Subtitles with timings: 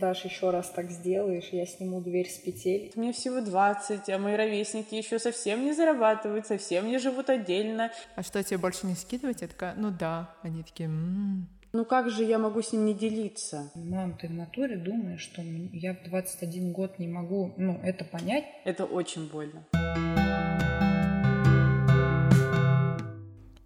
[0.00, 2.90] Даш, еще раз так сделаешь, я сниму дверь с петель.
[2.96, 7.92] Мне всего 20, а мои ровесники еще совсем не зарабатывают, совсем не живут отдельно.
[8.16, 9.42] А что, тебе больше не скидывать?
[9.42, 10.34] Я такая, ну да.
[10.42, 11.46] Они такие, м-м.
[11.74, 13.70] Ну как же я могу с ним не делиться?
[13.74, 18.44] Мам, ты в натуре думаешь, что я в 21 год не могу, ну, это понять?
[18.64, 19.66] Это очень больно.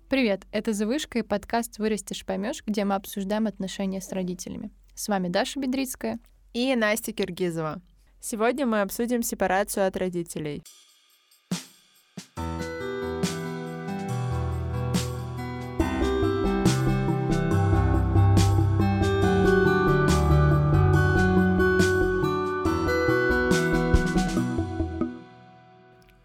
[0.09, 4.71] Привет, это «Завышка» и подкаст «Вырастешь, поймешь», где мы обсуждаем отношения с родителями.
[4.97, 6.21] С вами Даша Бедрицкая
[6.53, 7.83] и Настя Киргизова.
[8.21, 10.63] Сегодня мы обсудим сепарацию от родителей.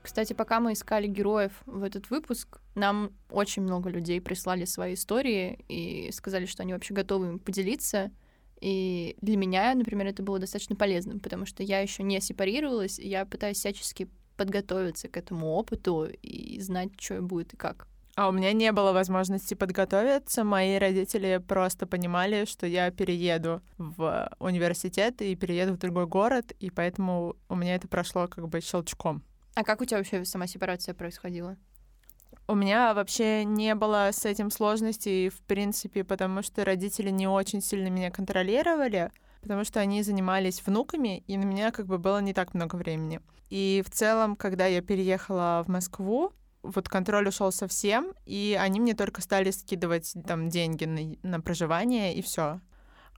[0.03, 5.65] Кстати, пока мы искали героев в этот выпуск, нам очень много людей прислали свои истории
[5.67, 8.11] и сказали, что они вообще готовы им поделиться.
[8.61, 13.07] И для меня, например, это было достаточно полезным, потому что я еще не сепарировалась, и
[13.07, 17.87] я пытаюсь всячески подготовиться к этому опыту и знать, что будет и как.
[18.15, 20.43] А у меня не было возможности подготовиться.
[20.43, 26.69] Мои родители просто понимали, что я перееду в университет и перееду в другой город, и
[26.69, 29.23] поэтому у меня это прошло как бы щелчком.
[29.55, 31.57] А как у тебя вообще сама сепарация происходила?
[32.49, 37.61] У меня вообще не было с этим сложностей, в принципе, потому что родители не очень
[37.61, 39.11] сильно меня контролировали,
[39.43, 43.21] потому что они занимались внуками, и на меня как бы было не так много времени.
[43.51, 46.33] И в целом, когда я переехала в Москву,
[46.63, 52.15] вот контроль ушел совсем, и они мне только стали скидывать там деньги на, на проживание,
[52.15, 52.61] и все.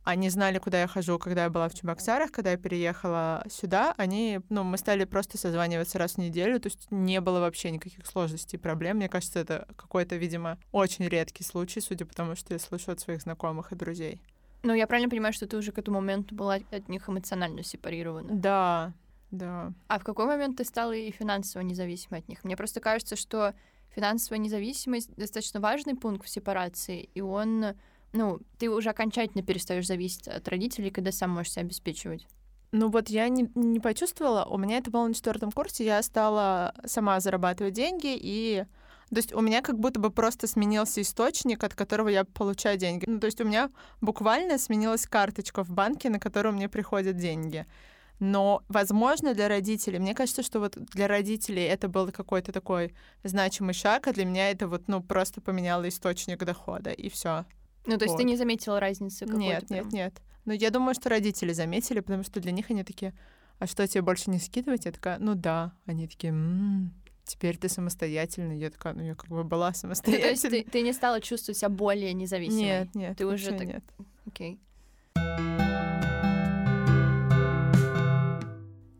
[0.04, 3.94] Они знали, куда я хожу, когда я была в Чебоксарах, когда я переехала сюда.
[3.98, 8.06] Они, ну, мы стали просто созваниваться раз в неделю, то есть не было вообще никаких
[8.08, 8.98] сложностей, проблем.
[8.98, 13.00] Мне кажется, это какой-то, видимо, очень редкий случай, судя по тому, что я слышу от
[13.00, 14.22] своих знакомых и друзей.
[14.64, 18.30] Ну, я правильно понимаю, что ты уже к этому моменту была от них эмоционально сепарирована?
[18.32, 18.94] Да,
[19.30, 19.72] да.
[19.88, 22.44] А в какой момент ты стала и финансово независимой от них?
[22.44, 23.54] Мне просто кажется, что
[23.96, 27.76] финансовая независимость достаточно важный пункт в сепарации, и он
[28.14, 32.28] ну, ты уже окончательно перестаешь зависеть от родителей, когда сам можешь себя обеспечивать.
[32.72, 36.74] Ну вот я не, не почувствовала, у меня это было на четвертом курсе, я стала
[36.86, 38.66] сама зарабатывать деньги, и
[39.10, 43.04] то есть у меня как будто бы просто сменился источник, от которого я получаю деньги.
[43.08, 43.70] Ну, то есть у меня
[44.00, 47.66] буквально сменилась карточка в банке, на которую мне приходят деньги.
[48.20, 53.74] Но, возможно, для родителей, мне кажется, что вот для родителей это был какой-то такой значимый
[53.74, 57.46] шаг, а для меня это вот, ну, просто поменяло источник дохода, и все.
[57.86, 58.18] Ну, то есть вот.
[58.18, 59.40] ты не заметила разницы какой-то?
[59.40, 59.86] Нет, прям?
[59.86, 60.22] нет, нет.
[60.46, 63.14] Но я думаю, что родители заметили, потому что для них они такие,
[63.60, 64.86] а что, тебе больше не скидывать?
[64.86, 65.74] Я такая, ну да.
[65.86, 66.94] Они такие, м-м,
[67.26, 68.58] теперь ты самостоятельная.
[68.58, 70.32] Я такая, ну я как бы была самостоятельной.
[70.32, 72.64] Ну, то есть ты, ты не стала чувствовать себя более независимой?
[72.64, 73.18] Нет, нет.
[73.18, 73.68] Ты уже так...
[73.68, 73.84] нет.
[74.26, 74.60] Окей.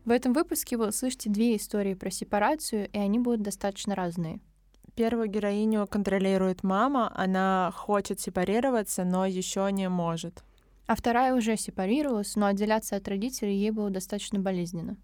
[0.04, 4.40] В этом выпуске вы услышите две истории про сепарацию, и они будут достаточно разные.
[4.94, 10.44] Первую героиню контролирует мама, она хочет сепарироваться, но еще не может.
[10.86, 14.98] А вторая уже сепарировалась, но отделяться от родителей ей было достаточно болезненно.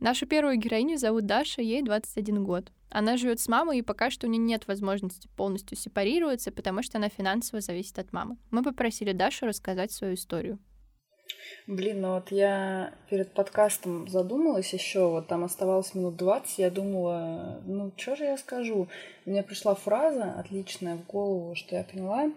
[0.00, 2.72] Нашу первую героиню зовут Даша, ей 21 год.
[2.88, 6.96] Она живет с мамой, и пока что у нее нет возможности полностью сепарироваться, потому что
[6.96, 8.38] она финансово зависит от мамы.
[8.50, 10.58] Мы попросили Дашу рассказать свою историю.
[11.66, 17.60] Блин, ну вот я перед подкастом задумалась еще, вот там оставалось минут 20, я думала,
[17.66, 18.88] ну что же я скажу?
[19.26, 22.32] Мне пришла фраза отличная в голову, что я поняла,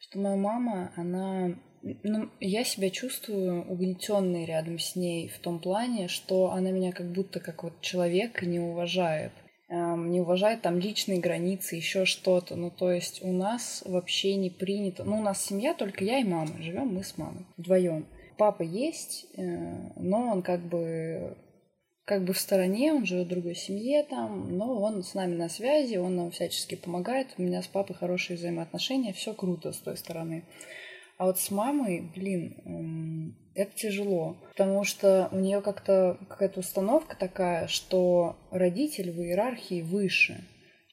[0.00, 6.08] что моя мама, она ну, я себя чувствую угнетенной рядом с ней в том плане,
[6.08, 9.32] что она меня как будто как вот человека не уважает.
[9.70, 12.56] Эм, не уважает там личные границы, еще что-то.
[12.56, 15.04] Ну, то есть у нас вообще не принято.
[15.04, 16.60] Ну, у нас семья только я и мама.
[16.60, 18.06] Живем мы с мамой вдвоем
[18.38, 19.42] папа есть, э,
[19.96, 21.36] но он как бы
[22.08, 25.50] как бы в стороне, он живет в другой семье там, но он с нами на
[25.50, 27.34] связи, он нам всячески помогает.
[27.36, 30.44] У меня с папой хорошие взаимоотношения, все круто с той стороны.
[31.18, 37.14] А вот с мамой, блин, эм, это тяжело, потому что у нее как-то какая-то установка
[37.14, 40.44] такая, что родитель в иерархии выше,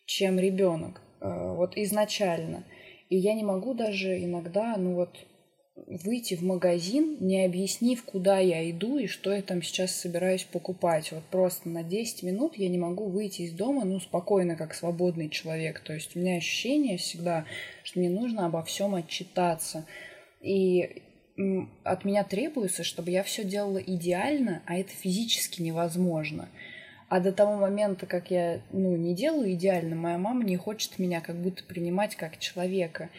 [0.06, 2.66] чем ребенок, э, вот изначально.
[3.08, 5.16] И я не могу даже иногда, ну вот,
[5.76, 11.12] выйти в магазин, не объяснив, куда я иду и что я там сейчас собираюсь покупать.
[11.12, 15.30] Вот просто на 10 минут я не могу выйти из дома, ну, спокойно, как свободный
[15.30, 15.80] человек.
[15.82, 17.46] То есть у меня ощущение всегда,
[17.84, 19.86] что мне нужно обо всем отчитаться.
[20.42, 21.02] И
[21.84, 26.48] от меня требуется, чтобы я все делала идеально, а это физически невозможно.
[27.10, 31.20] А до того момента, как я ну, не делаю идеально, моя мама не хочет меня
[31.20, 33.10] как будто принимать как человека.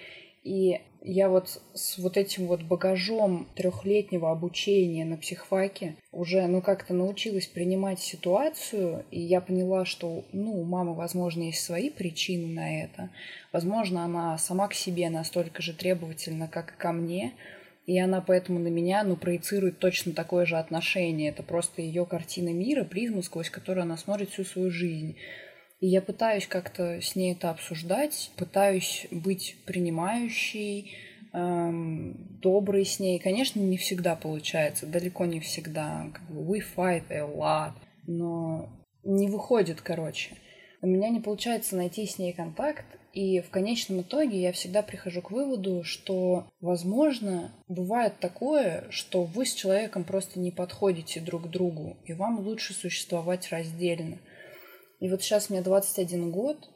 [0.42, 6.94] И я вот с вот этим вот багажом трехлетнего обучения на психфаке уже, ну, как-то
[6.94, 12.82] научилась принимать ситуацию, и я поняла, что, ну, у мамы, возможно, есть свои причины на
[12.82, 13.10] это.
[13.52, 17.34] Возможно, она сама к себе настолько же требовательна, как и ко мне,
[17.86, 21.30] и она поэтому на меня, ну, проецирует точно такое же отношение.
[21.30, 25.16] Это просто ее картина мира, призма, сквозь которую она смотрит всю свою жизнь.
[25.80, 30.96] И я пытаюсь как-то с ней это обсуждать, пытаюсь быть принимающей,
[31.32, 33.18] эм, доброй с ней.
[33.18, 36.06] Конечно, не всегда получается, далеко не всегда.
[36.12, 37.72] Как бы we fight a lot,
[38.06, 38.70] но
[39.04, 40.34] не выходит, короче.
[40.82, 45.22] У меня не получается найти с ней контакт, и в конечном итоге я всегда прихожу
[45.22, 51.50] к выводу, что, возможно, бывает такое, что вы с человеком просто не подходите друг к
[51.50, 54.18] другу, и вам лучше существовать раздельно.
[55.06, 56.68] И вот сейчас мне 21 год,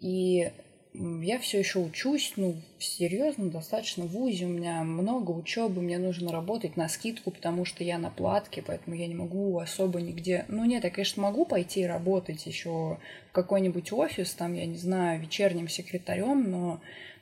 [0.00, 0.50] и
[0.94, 6.32] я все еще учусь, ну, серьезно, достаточно в ВУЗе, у меня много учебы, мне нужно
[6.32, 10.46] работать на скидку, потому что я на платке, поэтому я не могу особо нигде...
[10.48, 15.20] Ну, нет, я, конечно, могу пойти работать еще в какой-нибудь офис, там, я не знаю,
[15.20, 16.80] вечерним секретарем, но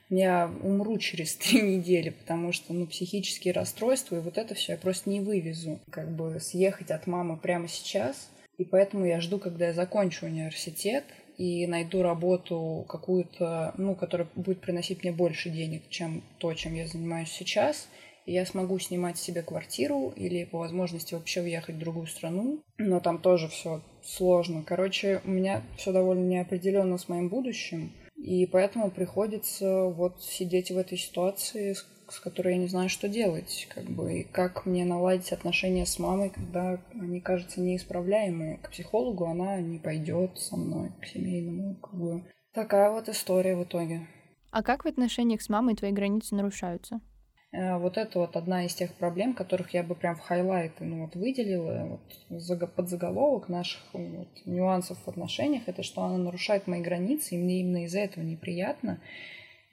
[0.09, 4.77] я умру через три недели, потому что, ну, психические расстройства, и вот это все я
[4.77, 5.81] просто не вывезу.
[5.89, 11.03] Как бы съехать от мамы прямо сейчас, и поэтому я жду, когда я закончу университет
[11.37, 16.87] и найду работу какую-то, ну, которая будет приносить мне больше денег, чем то, чем я
[16.87, 17.89] занимаюсь сейчас.
[18.25, 22.63] И я смогу снимать себе квартиру или по возможности вообще уехать в другую страну.
[22.77, 24.63] Но там тоже все сложно.
[24.65, 27.91] Короче, у меня все довольно неопределенно с моим будущим.
[28.15, 31.75] И поэтому приходится вот сидеть в этой ситуации,
[32.11, 35.99] с которой я не знаю, что делать, как бы, и как мне наладить отношения с
[35.99, 38.57] мамой, когда они кажутся неисправляемые.
[38.57, 42.23] К психологу она не пойдет со мной, к семейному, как бы.
[42.53, 44.07] Такая вот история в итоге.
[44.51, 47.01] А как в отношениях с мамой твои границы нарушаются?
[47.55, 51.03] Э, вот это вот одна из тех проблем, которых я бы прям в хайлайты ну,
[51.03, 51.99] вот выделила.
[52.29, 57.37] Вот, под заголовок наших вот, нюансов в отношениях, это что она нарушает мои границы, и
[57.37, 58.99] мне именно из-за этого неприятно.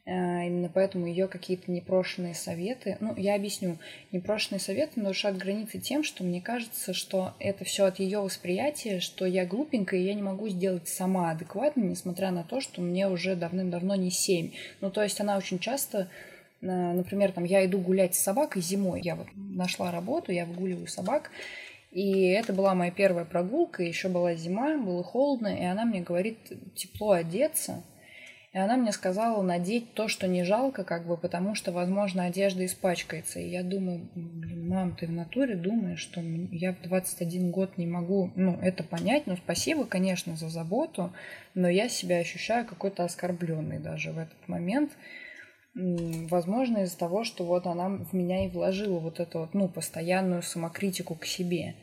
[0.05, 3.79] Э, именно поэтому ее какие-то непрошенные советы, ну, я объясню,
[4.11, 9.27] непрошенные советы нарушают границы тем, что мне кажется, что это все от ее восприятия, что
[9.27, 13.37] я глупенькая, и я не могу сделать сама адекватно, несмотря на то, что мне уже
[13.37, 14.51] давным-давно не семь.
[14.81, 16.09] Ну, то есть она очень часто
[16.61, 19.01] э, Например, там я иду гулять с собакой зимой.
[19.03, 21.31] Я вот нашла работу, я выгуливаю собак.
[21.93, 26.39] И это была моя первая прогулка, еще была зима, было холодно, и она мне говорит
[26.75, 27.83] тепло одеться,
[28.53, 32.67] и она мне сказала надеть то, что не жалко, как бы, потому что, возможно, одежда
[32.67, 33.41] испачкается.
[33.41, 37.87] И я думаю, блин, мам, ты в натуре думаешь, что я в 21 год не
[37.87, 39.27] могу, ну, это понять.
[39.27, 41.15] Ну, спасибо, конечно, за заботу,
[41.55, 44.93] но я себя ощущаю какой-то оскорбленной даже в этот момент.
[45.75, 50.43] Возможно, из-за того, что вот она в меня и вложила вот эту вот, ну, постоянную
[50.43, 51.75] самокритику к себе.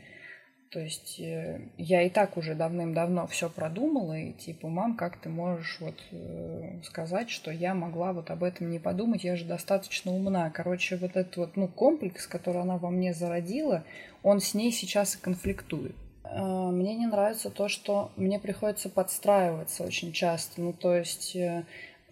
[0.72, 5.28] То есть э, я и так уже давным-давно все продумала, и типа, мам, как ты
[5.28, 10.12] можешь вот э, сказать, что я могла вот об этом не подумать, я же достаточно
[10.12, 10.52] умна.
[10.52, 13.84] Короче, вот этот вот, ну, комплекс, который она во мне зародила,
[14.22, 15.96] он с ней сейчас и конфликтует.
[16.24, 20.62] Э, мне не нравится то, что мне приходится подстраиваться очень часто.
[20.62, 21.36] Ну, то есть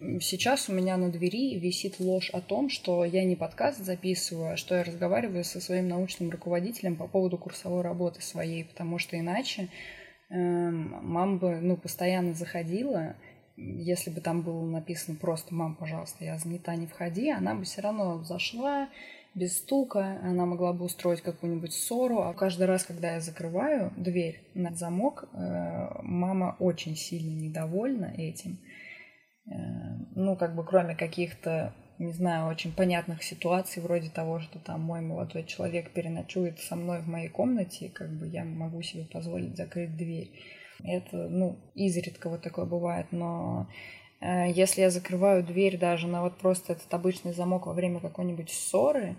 [0.00, 4.56] Сейчас у меня на двери висит ложь о том, что я не подкаст записываю, а
[4.56, 9.68] что я разговариваю со своим научным руководителем по поводу курсовой работы своей, потому что иначе
[10.30, 13.16] э, мама бы ну, постоянно заходила,
[13.56, 17.80] если бы там было написано просто «мам, пожалуйста, я занята, не входи», она бы все
[17.80, 18.88] равно зашла
[19.34, 24.40] без стука, она могла бы устроить какую-нибудь ссору, а каждый раз, когда я закрываю дверь
[24.54, 28.58] на замок, э, мама очень сильно недовольна этим–
[30.14, 35.00] ну, как бы кроме каких-то, не знаю, очень понятных ситуаций, вроде того, что там мой
[35.00, 39.96] молодой человек переночует со мной в моей комнате, как бы я могу себе позволить закрыть
[39.96, 40.30] дверь.
[40.84, 43.68] Это, ну, изредка вот такое бывает, но
[44.20, 48.50] э, если я закрываю дверь даже на вот просто этот обычный замок во время какой-нибудь
[48.50, 49.16] ссоры,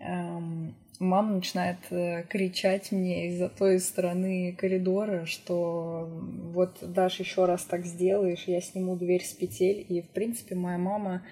[0.00, 6.08] эм, мама начинает э, кричать мне из-за той стороны коридора, что
[6.52, 9.84] вот Даш еще раз так сделаешь, я сниму дверь с петель.
[9.88, 11.22] И, в принципе, моя мама,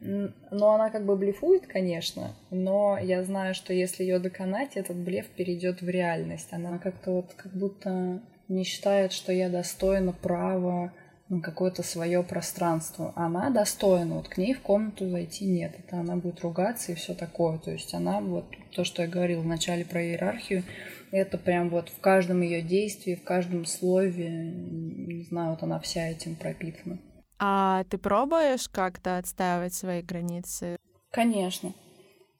[0.00, 5.26] ну, она как бы блефует, конечно, но я знаю, что если ее доконать, этот блеф
[5.26, 6.48] перейдет в реальность.
[6.52, 10.92] Она как-то вот как будто не считает, что я достойна права
[11.28, 13.12] ну, какое-то свое пространство.
[13.16, 15.74] Она достойна, вот к ней в комнату зайти нет.
[15.78, 17.58] Это она будет ругаться и все такое.
[17.58, 20.62] То есть она вот то, что я говорила вначале про иерархию,
[21.10, 26.08] это прям вот в каждом ее действии, в каждом слове, не знаю, вот она вся
[26.08, 26.98] этим пропитана.
[27.38, 30.76] А ты пробуешь как-то отстаивать свои границы?
[31.10, 31.74] Конечно.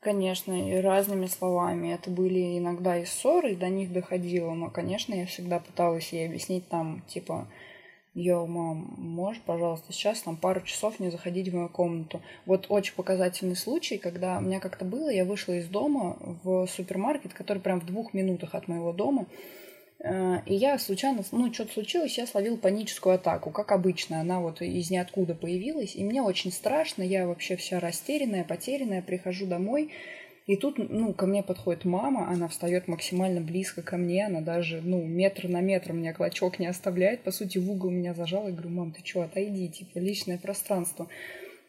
[0.01, 1.93] Конечно, и разными словами.
[1.93, 6.29] Это были иногда и ссоры, и до них доходило, но, конечно, я всегда пыталась ей
[6.29, 7.49] объяснить там, типа,
[8.17, 12.23] Йоу, мам, можешь, пожалуйста, сейчас там пару часов не заходить в мою комнату.
[12.47, 17.35] Вот очень показательный случай, когда у меня как-то было, я вышла из дома в супермаркет,
[17.35, 19.27] который прям в двух минутах от моего дома,
[19.99, 24.23] э, и я случайно, ну, что-то случилось, я словила паническую атаку, как обычно.
[24.23, 29.45] Она вот из ниоткуда появилась, и мне очень страшно, я вообще вся растерянная, потерянная, прихожу
[29.45, 29.91] домой,
[30.47, 34.81] и тут, ну, ко мне подходит мама, она встает максимально близко ко мне, она даже,
[34.81, 38.53] ну, метр на метр мне клочок не оставляет, по сути, в угол меня зажала, я
[38.53, 41.09] говорю, мам, ты что, отойди, типа, личное пространство.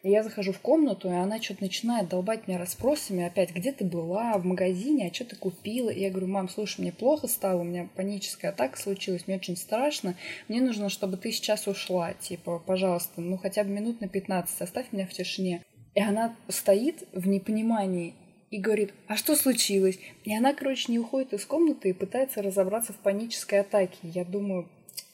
[0.04, 3.84] И я захожу в комнату, и она что-то начинает долбать меня расспросами опять, где ты
[3.84, 5.90] была, в магазине, а что ты купила?
[5.90, 9.56] И я говорю, мам, слушай, мне плохо стало, у меня паническая атака случилась, мне очень
[9.56, 10.14] страшно,
[10.46, 14.92] мне нужно, чтобы ты сейчас ушла, типа, пожалуйста, ну хотя бы минут на 15, оставь
[14.92, 15.64] меня в тишине.
[15.96, 18.14] И она стоит в непонимании,
[18.50, 19.98] и говорит, а что случилось?
[20.24, 23.98] И она, короче, не уходит из комнаты и пытается разобраться в панической атаке.
[24.02, 24.68] Я думаю,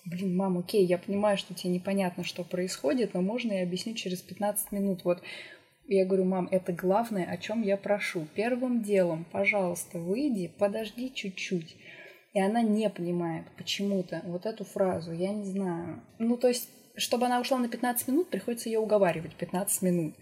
[0.04, 4.20] блин, мам, окей, я понимаю, что тебе непонятно, что происходит, но можно я объясню через
[4.20, 5.04] 15 минут.
[5.04, 5.22] Вот
[5.86, 8.26] я говорю, мам, это главное, о чем я прошу.
[8.34, 11.76] Первым делом, пожалуйста, выйди, подожди чуть-чуть.
[12.32, 16.00] И она не понимает почему-то вот эту фразу, я не знаю.
[16.18, 20.14] Ну, то есть, чтобы она ушла на 15 минут, приходится ее уговаривать 15 минут.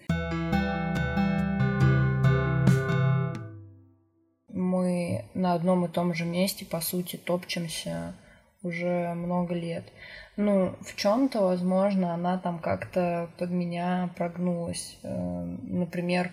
[4.83, 8.15] Мы на одном и том же месте, по сути, топчемся
[8.63, 9.85] уже много лет.
[10.37, 14.99] Ну, в чем-то, возможно, она там как-то под меня прогнулась.
[15.03, 16.31] Э, например,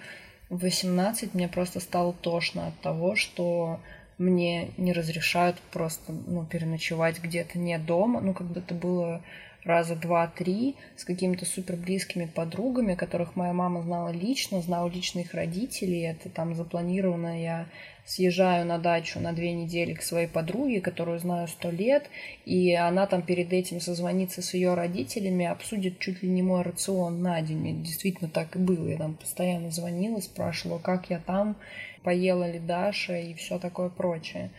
[0.49, 3.79] в 18 мне просто стало тошно от того, что
[4.17, 8.21] мне не разрешают просто ну, переночевать где-то не дома.
[8.21, 9.21] Ну, бы это было
[9.63, 15.33] раза два-три с какими-то супер близкими подругами, которых моя мама знала лично, знала лично их
[15.33, 16.01] родителей.
[16.01, 17.67] Это там запланировано, я
[18.05, 22.09] съезжаю на дачу на две недели к своей подруге, которую знаю сто лет,
[22.43, 27.21] и она там перед этим созвонится с ее родителями, обсудит чуть ли не мой рацион
[27.21, 27.67] на день.
[27.67, 28.87] И действительно так и было.
[28.87, 31.55] Я там постоянно звонила, спрашивала, как я там,
[32.03, 34.49] поела ли Даша и все такое прочее.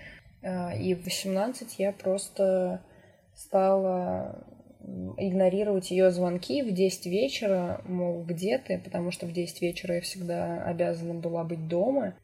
[0.42, 2.82] А, и в 18 я просто
[3.34, 4.44] стала
[5.16, 10.00] игнорировать ее звонки в 10 вечера, мол, где ты, потому что в 10 вечера я
[10.00, 12.14] всегда обязана была быть дома.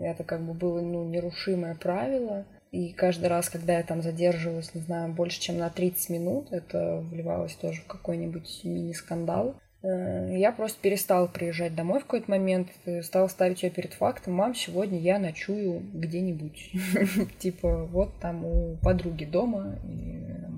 [0.00, 2.46] Это как бы было ну, нерушимое правило.
[2.72, 7.00] И каждый раз, когда я там задерживалась, не знаю, больше, чем на 30 минут, это
[7.00, 9.56] вливалось тоже в какой-нибудь мини-скандал.
[9.86, 12.68] Э, я просто перестала приезжать домой в какой-то момент,
[13.02, 16.72] стала ставить ее перед фактом, мам, сегодня я ночую где-нибудь.
[17.38, 19.78] Типа вот там у подруги дома,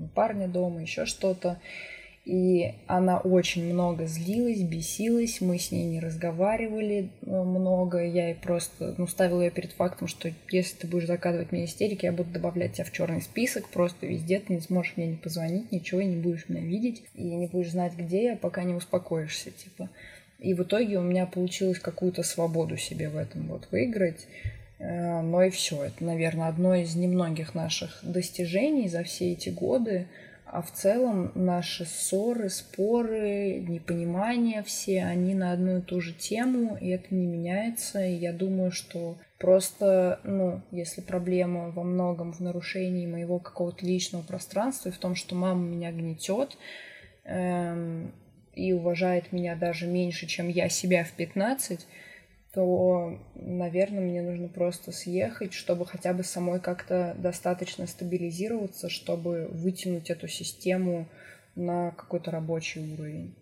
[0.01, 1.59] у парня дома, еще что-то.
[2.29, 8.35] И она очень много злилась, бесилась, мы с ней не разговаривали э, много, я ей
[8.35, 12.29] просто, ну, ставила ее перед фактом, что если ты будешь закатывать мне истерики, я буду
[12.29, 16.17] добавлять тебя в черный список, просто везде ты не сможешь мне не позвонить, ничего, не
[16.17, 19.89] будешь меня видеть, и не будешь знать, где я, пока не успокоишься, типа.
[20.37, 24.27] И в итоге у меня получилось какую-то свободу себе в этом вот выиграть.
[24.77, 25.83] Э, но и все.
[25.83, 30.05] Это, наверное, одно из немногих наших достижений за все эти годы.
[30.51, 36.75] А в целом наши ссоры, споры, непонимания все, они на одну и ту же тему,
[36.81, 38.03] и это не меняется.
[38.03, 44.23] И я думаю, что просто, ну, если проблема во многом в нарушении моего какого-то личного
[44.23, 46.57] пространства и в том, что мама меня гнетет
[47.25, 48.11] эм,
[48.55, 51.85] и уважает меня даже меньше, чем я себя в 15,
[52.53, 60.09] то, наверное, мне нужно просто съехать, чтобы хотя бы самой как-то достаточно стабилизироваться, чтобы вытянуть
[60.09, 61.07] эту систему
[61.55, 63.35] на какой-то рабочий уровень.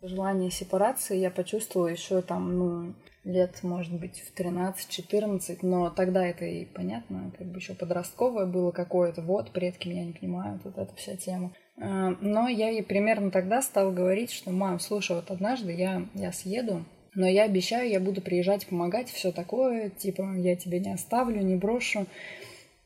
[0.00, 6.46] Желание сепарации я почувствовала еще там, ну, лет, может быть, в 13-14, но тогда это
[6.46, 10.94] и понятно, как бы еще подростковое было какое-то, вот, предки меня не понимают, вот эта
[10.96, 11.52] вся тема.
[11.80, 16.32] А, но я ей примерно тогда стала говорить, что, мам, слушай, вот однажды я, я
[16.32, 21.40] съеду, но я обещаю, я буду приезжать помогать, все такое, типа, я тебя не оставлю,
[21.40, 22.06] не брошу.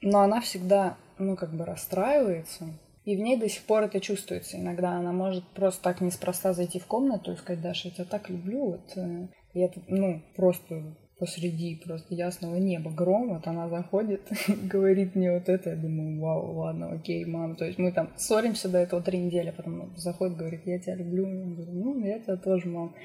[0.00, 2.66] Но она всегда, ну, как бы расстраивается,
[3.04, 4.56] и в ней до сих пор это чувствуется.
[4.58, 8.30] Иногда она может просто так неспроста зайти в комнату и сказать, Даша, я тебя так
[8.30, 10.82] люблю, вот, э, и это, ну, просто
[11.22, 14.22] посреди просто ясного неба гром, вот она заходит,
[14.64, 18.68] говорит мне вот это, я думаю, вау, ладно, окей, мам, то есть мы там ссоримся
[18.68, 22.18] до этого три недели, а потом заходит, говорит, я тебя люблю, я говорю, ну, я
[22.18, 22.96] тебя тоже, мам,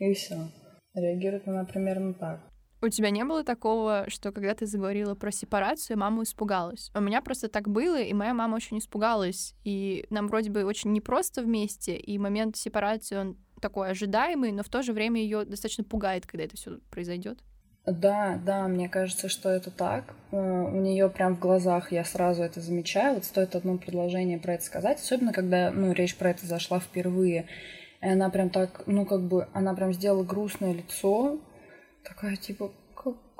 [0.00, 0.34] и все.
[0.92, 2.40] Реагирует она примерно так.
[2.80, 6.90] У тебя не было такого, что когда ты заговорила про сепарацию, мама испугалась?
[6.96, 9.54] У меня просто так было, и моя мама очень испугалась.
[9.62, 14.68] И нам вроде бы очень непросто вместе, и момент сепарации, он такой ожидаемый, но в
[14.68, 17.38] то же время ее достаточно пугает, когда это все произойдет.
[17.84, 20.14] Да, да, мне кажется, что это так.
[20.30, 23.14] Э, у нее прям в глазах я сразу это замечаю.
[23.14, 27.46] Вот стоит одно предложение про это сказать, особенно когда ну, речь про это зашла впервые.
[28.00, 31.40] И она прям так, ну как бы, она прям сделала грустное лицо,
[32.04, 32.70] такая типа,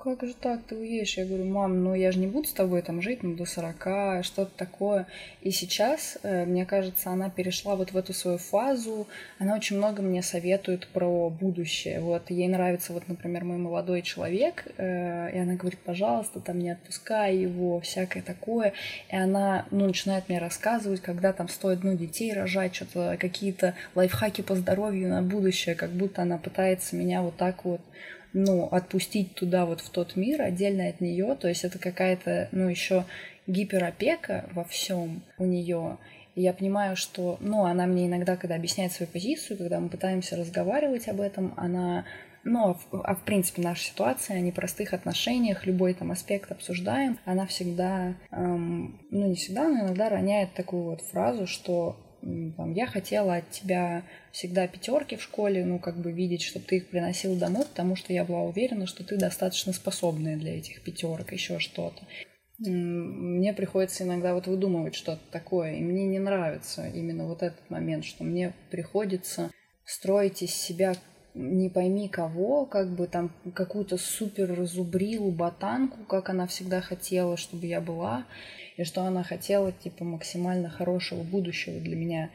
[0.02, 1.16] как же так, ты уедешь?
[1.16, 4.24] Я говорю, мам, ну я же не буду с тобой там жить, ну до 40,
[4.24, 5.06] что-то такое.
[5.42, 9.06] И сейчас, э, мне кажется, она перешла вот в эту свою фазу,
[9.38, 12.00] она очень много мне советует про будущее.
[12.00, 16.70] Вот ей нравится, вот, например, мой молодой человек, э, и она говорит, пожалуйста, там не
[16.70, 18.72] отпускай его, всякое такое.
[19.08, 24.42] И она, ну, начинает мне рассказывать, когда там стоит, ну, детей рожать, что-то, какие-то лайфхаки
[24.42, 27.80] по здоровью на будущее, как будто она пытается меня вот так вот
[28.32, 32.68] ну, отпустить туда вот в тот мир отдельно от нее, то есть это какая-то, ну,
[32.68, 33.04] еще
[33.46, 35.98] гиперопека во всем у нее.
[36.34, 41.08] Я понимаю, что, ну, она мне иногда, когда объясняет свою позицию, когда мы пытаемся разговаривать
[41.08, 42.06] об этом, она,
[42.42, 47.18] ну, а в, а в принципе наша ситуация о непростых отношениях, любой там аспект обсуждаем,
[47.26, 51.96] она всегда, эм, ну, не всегда, но иногда роняет такую вот фразу, что
[52.56, 56.76] там, я хотела от тебя всегда пятерки в школе, ну, как бы видеть, что ты
[56.76, 61.32] их приносил домой, потому что я была уверена, что ты достаточно способная для этих пятерок,
[61.32, 62.02] еще что-то.
[62.58, 68.04] Мне приходится иногда вот выдумывать что-то такое, и мне не нравится именно вот этот момент,
[68.04, 69.50] что мне приходится
[69.84, 70.94] строить из себя
[71.34, 77.66] не пойми кого, как бы там какую-то супер разубрилу ботанку, как она всегда хотела, чтобы
[77.66, 78.26] я была
[78.76, 82.30] и что она хотела, типа, максимально хорошего будущего для меня.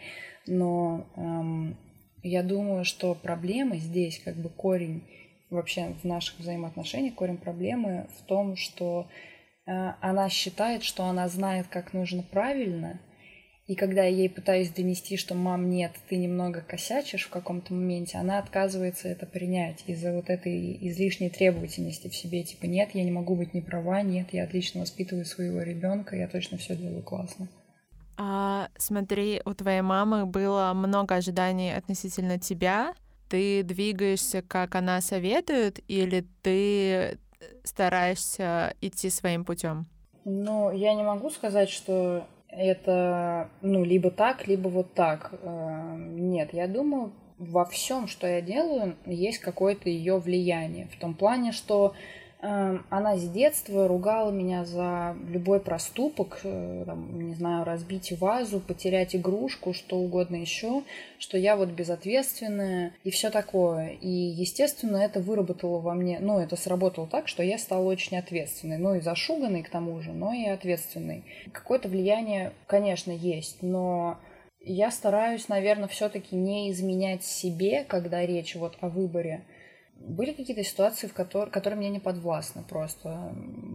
[0.45, 1.77] Но эм,
[2.23, 5.03] я думаю, что проблемы здесь, как бы корень
[5.49, 9.07] вообще в наших взаимоотношениях, корень проблемы в том, что
[9.65, 12.99] э, она считает, что она знает, как нужно правильно,
[13.67, 18.17] и когда я ей пытаюсь донести, что мам, нет, ты немного косячишь в каком-то моменте,
[18.17, 22.43] она отказывается это принять из-за вот этой излишней требовательности в себе.
[22.43, 26.29] Типа, нет, я не могу быть не права, нет, я отлично воспитываю своего ребенка, я
[26.29, 27.49] точно все делаю классно.
[28.15, 32.93] А смотри, у твоей мамы было много ожиданий относительно тебя.
[33.29, 37.19] Ты двигаешься, как она советует, или ты
[37.65, 39.87] стараешься идти своим путем?
[40.23, 45.33] Ну, я не могу сказать, что это, ну, либо так, либо вот так.
[45.41, 50.87] Э, нет, я думаю, во всем, что я делаю, есть какое-то ее влияние.
[50.87, 51.95] В том плане, что Эм,
[52.39, 59.15] она с детства ругала меня за любой проступок, э, там, не знаю, разбить вазу, потерять
[59.15, 60.83] игрушку, что угодно еще,
[61.17, 63.97] что я вот безответственная и все такое.
[64.01, 68.77] И, естественно, это выработало во мне, ну, это сработало так, что я стала очень ответственной,
[68.77, 71.23] ну и зашуганной к тому же, но и ответственной.
[71.51, 74.19] Какое-то влияние, конечно, есть, но
[74.61, 79.43] я стараюсь, наверное, все-таки не изменять себе, когда речь вот о выборе,
[79.99, 83.33] были какие-то ситуации, в которые, которые мне не подвластны просто.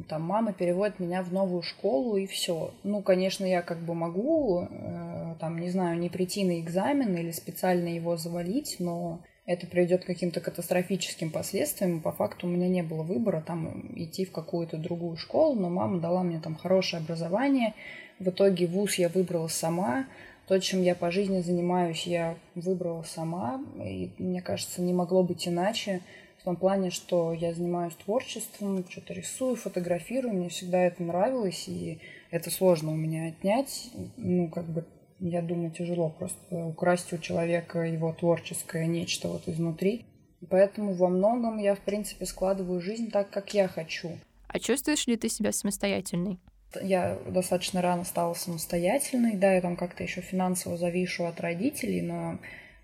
[0.09, 2.73] Там мама переводит меня в новую школу и все.
[2.83, 7.31] Ну, конечно, я как бы могу, э, там, не знаю, не прийти на экзамен или
[7.31, 12.01] специально его завалить, но это приведет к каким-то катастрофическим последствиям.
[12.01, 16.01] По факту у меня не было выбора там идти в какую-то другую школу, но мама
[16.01, 17.75] дала мне там хорошее образование.
[18.19, 20.07] В итоге вуз я выбрала сама.
[20.49, 23.63] То, чем я по жизни занимаюсь, я выбрала сама.
[23.79, 26.01] И мне кажется, не могло быть иначе.
[26.41, 30.35] В том плане, что я занимаюсь творчеством, что-то рисую, фотографирую.
[30.35, 32.01] Мне всегда это нравилось, и
[32.31, 33.91] это сложно у меня отнять.
[34.17, 34.85] Ну, как бы,
[35.21, 40.05] я думаю, тяжело просто украсть у человека его творческое нечто вот изнутри.
[40.51, 44.19] Поэтому во многом я, в принципе, складываю жизнь так, как я хочу.
[44.49, 46.41] А чувствуешь ли ты себя самостоятельной?
[46.81, 49.37] Я достаточно рано стала самостоятельной.
[49.37, 52.39] Да, я там как-то еще финансово завишу от родителей, но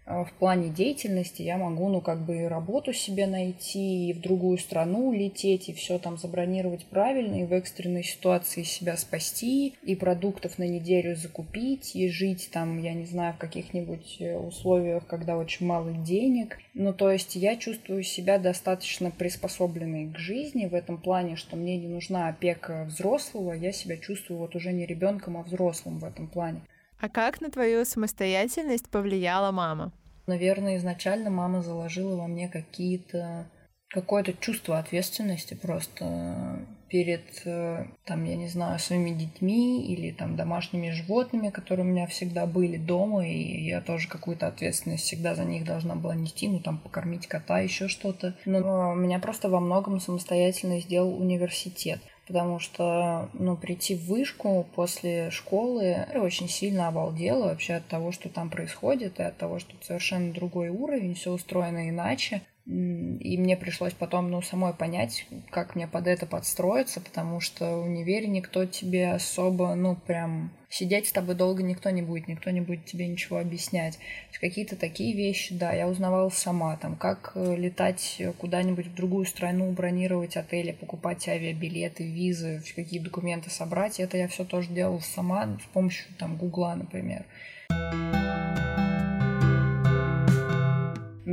[0.08, 4.56] в плане деятельности я могу, ну, как бы и работу себе найти, и в другую
[4.56, 10.58] страну улететь, и все там забронировать правильно, и в экстренной ситуации себя спасти, и продуктов
[10.58, 15.66] на неделю закупить, и жить там, я не знаю, в каких-нибудь э, условиях, когда очень
[15.66, 16.58] мало денег.
[16.72, 21.76] Ну, то есть я чувствую себя достаточно приспособленной к жизни в этом плане, что мне
[21.76, 26.28] не нужна опека взрослого, я себя чувствую вот уже не ребенком, а взрослым в этом
[26.28, 26.62] плане.
[27.00, 29.92] А как на твою самостоятельность повлияла мама?
[30.26, 33.46] Наверное, изначально мама заложила во мне какие-то
[33.88, 36.66] какое-то чувство ответственности просто.
[36.88, 42.06] перед, э, там, я не знаю, своими детьми или там домашними животными, которые у меня
[42.06, 46.60] всегда были дома, и я тоже какую-то ответственность всегда за них должна была нести, ну,
[46.60, 48.36] там, покормить кота, еще что-то.
[48.46, 55.30] Но меня просто во многом самостоятельно сделал университет потому что, ну, прийти в вышку после
[55.30, 60.32] школы очень сильно обалдела вообще от того, что там происходит, и от того, что совершенно
[60.32, 62.42] другой уровень, все устроено иначе.
[62.68, 67.84] И мне пришлось потом, ну, самой понять, как мне под это подстроиться, потому что в
[67.84, 72.60] универе никто тебе особо, ну, прям сидеть с тобой долго никто не будет, никто не
[72.60, 73.98] будет тебе ничего объяснять.
[74.38, 79.70] Какие-то такие вещи, да, я узнавала сама, там, как э, летать куда-нибудь в другую страну,
[79.72, 85.72] бронировать отели, покупать авиабилеты, визы, какие документы собрать, это я все тоже делала сама с
[85.72, 87.24] помощью, там, Гугла, например.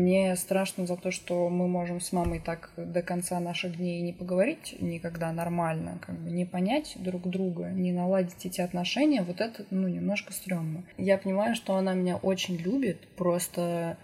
[0.06, 4.14] Мне страшно за то, что мы можем с мамой так до конца наших дней не
[4.14, 9.24] поговорить никогда нормально, как бы не понять друг друга, не наладить эти отношения.
[9.24, 10.84] Вот это, ну, немножко стрёмно.
[11.00, 13.98] Я понимаю, что она меня очень любит, просто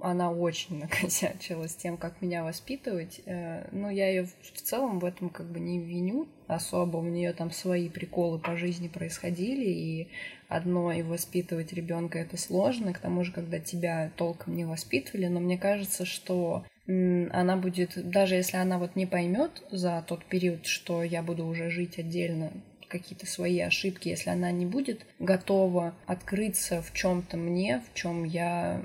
[0.00, 3.20] она очень накосячила с тем, как меня воспитывать.
[3.24, 6.98] Э, но я ее в целом в этом как бы не виню особо.
[6.98, 10.08] У нее там свои приколы по жизни происходили, и
[10.48, 12.92] одно и воспитывать ребенка это сложно.
[12.92, 18.34] К тому же, когда тебя толком не воспитывали, но мне кажется, что она будет, даже
[18.34, 22.52] если она вот не поймет за тот период, что я буду уже жить отдельно,
[22.94, 28.80] какие-то свои ошибки, если она не будет готова открыться в чем-то мне, в чем я,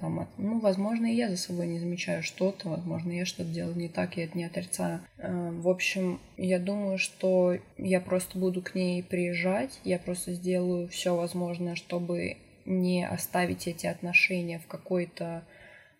[0.00, 3.88] там, ну, возможно, и я за собой не замечаю что-то, возможно, я что-то делаю не
[3.88, 5.00] так, я это не отрицаю.
[5.18, 10.88] Э, в общем, я думаю, что я просто буду к ней приезжать, я просто сделаю
[10.88, 15.44] все возможное, чтобы не оставить эти отношения в какой-то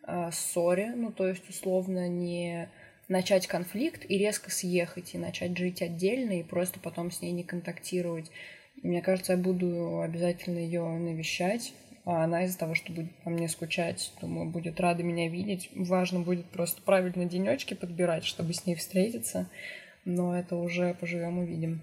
[0.09, 2.69] э, ссоре, ну, то есть, условно, не
[3.09, 7.43] начать конфликт и резко съехать, и начать жить отдельно, и просто потом с ней не
[7.43, 8.31] контактировать.
[8.83, 11.73] Мне кажется, я буду обязательно ее навещать,
[12.05, 15.71] а она из-за того, что будет по мне скучать, думаю, будет рада меня видеть.
[15.75, 19.49] Важно будет просто правильно денечки подбирать, чтобы с ней встретиться,
[20.05, 21.83] но это уже поживем увидим.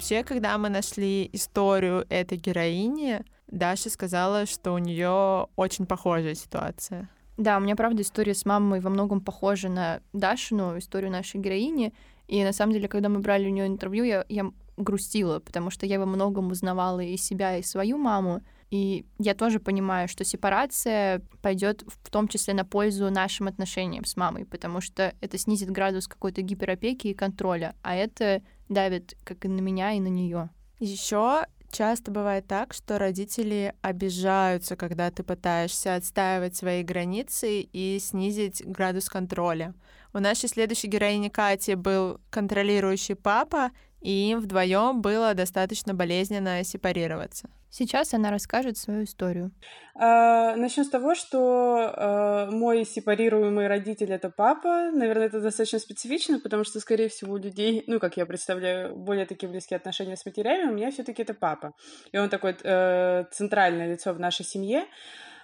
[0.00, 7.10] Вообще, когда мы нашли историю этой героини, Даша сказала, что у нее очень похожая ситуация.
[7.36, 11.92] Да, у меня, правда, история с мамой во многом похожа на Дашину, историю нашей героини.
[12.28, 15.84] И на самом деле, когда мы брали у нее интервью, я, я грустила, потому что
[15.84, 18.40] я во многом узнавала и себя, и свою маму.
[18.70, 24.16] И я тоже понимаю, что сепарация пойдет в том числе на пользу нашим отношениям с
[24.16, 29.48] мамой, потому что это снизит градус какой-то гиперопеки и контроля, а это давит как и
[29.48, 30.48] на меня, и на нее.
[30.78, 38.62] Еще часто бывает так, что родители обижаются, когда ты пытаешься отстаивать свои границы и снизить
[38.64, 39.74] градус контроля.
[40.12, 47.48] У нашей следующей героини Кати был контролирующий папа, и им вдвоем было достаточно болезненно сепарироваться.
[47.72, 49.52] Сейчас она расскажет свою историю.
[49.94, 54.90] А, начну с того, что а, мой сепарируемый родитель это папа.
[54.92, 59.24] Наверное, это достаточно специфично, потому что, скорее всего, у людей, ну, как я представляю, более
[59.24, 61.74] такие близкие отношения с матерями, у меня все-таки это папа.
[62.10, 64.86] И он такое э, центральное лицо в нашей семье.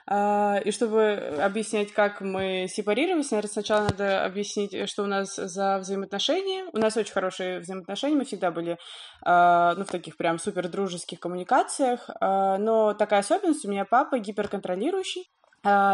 [0.08, 5.78] А, и чтобы объяснять, как мы сепарировались, наверное, сначала надо объяснить, что у нас за
[5.78, 6.66] взаимоотношения.
[6.72, 8.78] У нас очень хорошие взаимоотношения, мы всегда были
[9.24, 12.08] а, ну, в таких прям супер дружеских коммуникациях.
[12.20, 15.28] А, но такая особенность у меня папа гиперконтролирующий.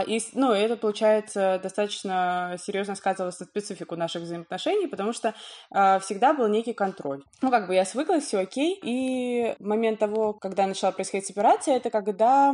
[0.07, 5.35] И, ну, это, получается, достаточно серьезно сказывалось на специфику наших взаимоотношений, потому что
[5.75, 7.22] э, всегда был некий контроль.
[7.40, 8.79] Ну, как бы я свыклась, все окей.
[8.83, 12.53] И момент того, когда начала происходить сепарация, это когда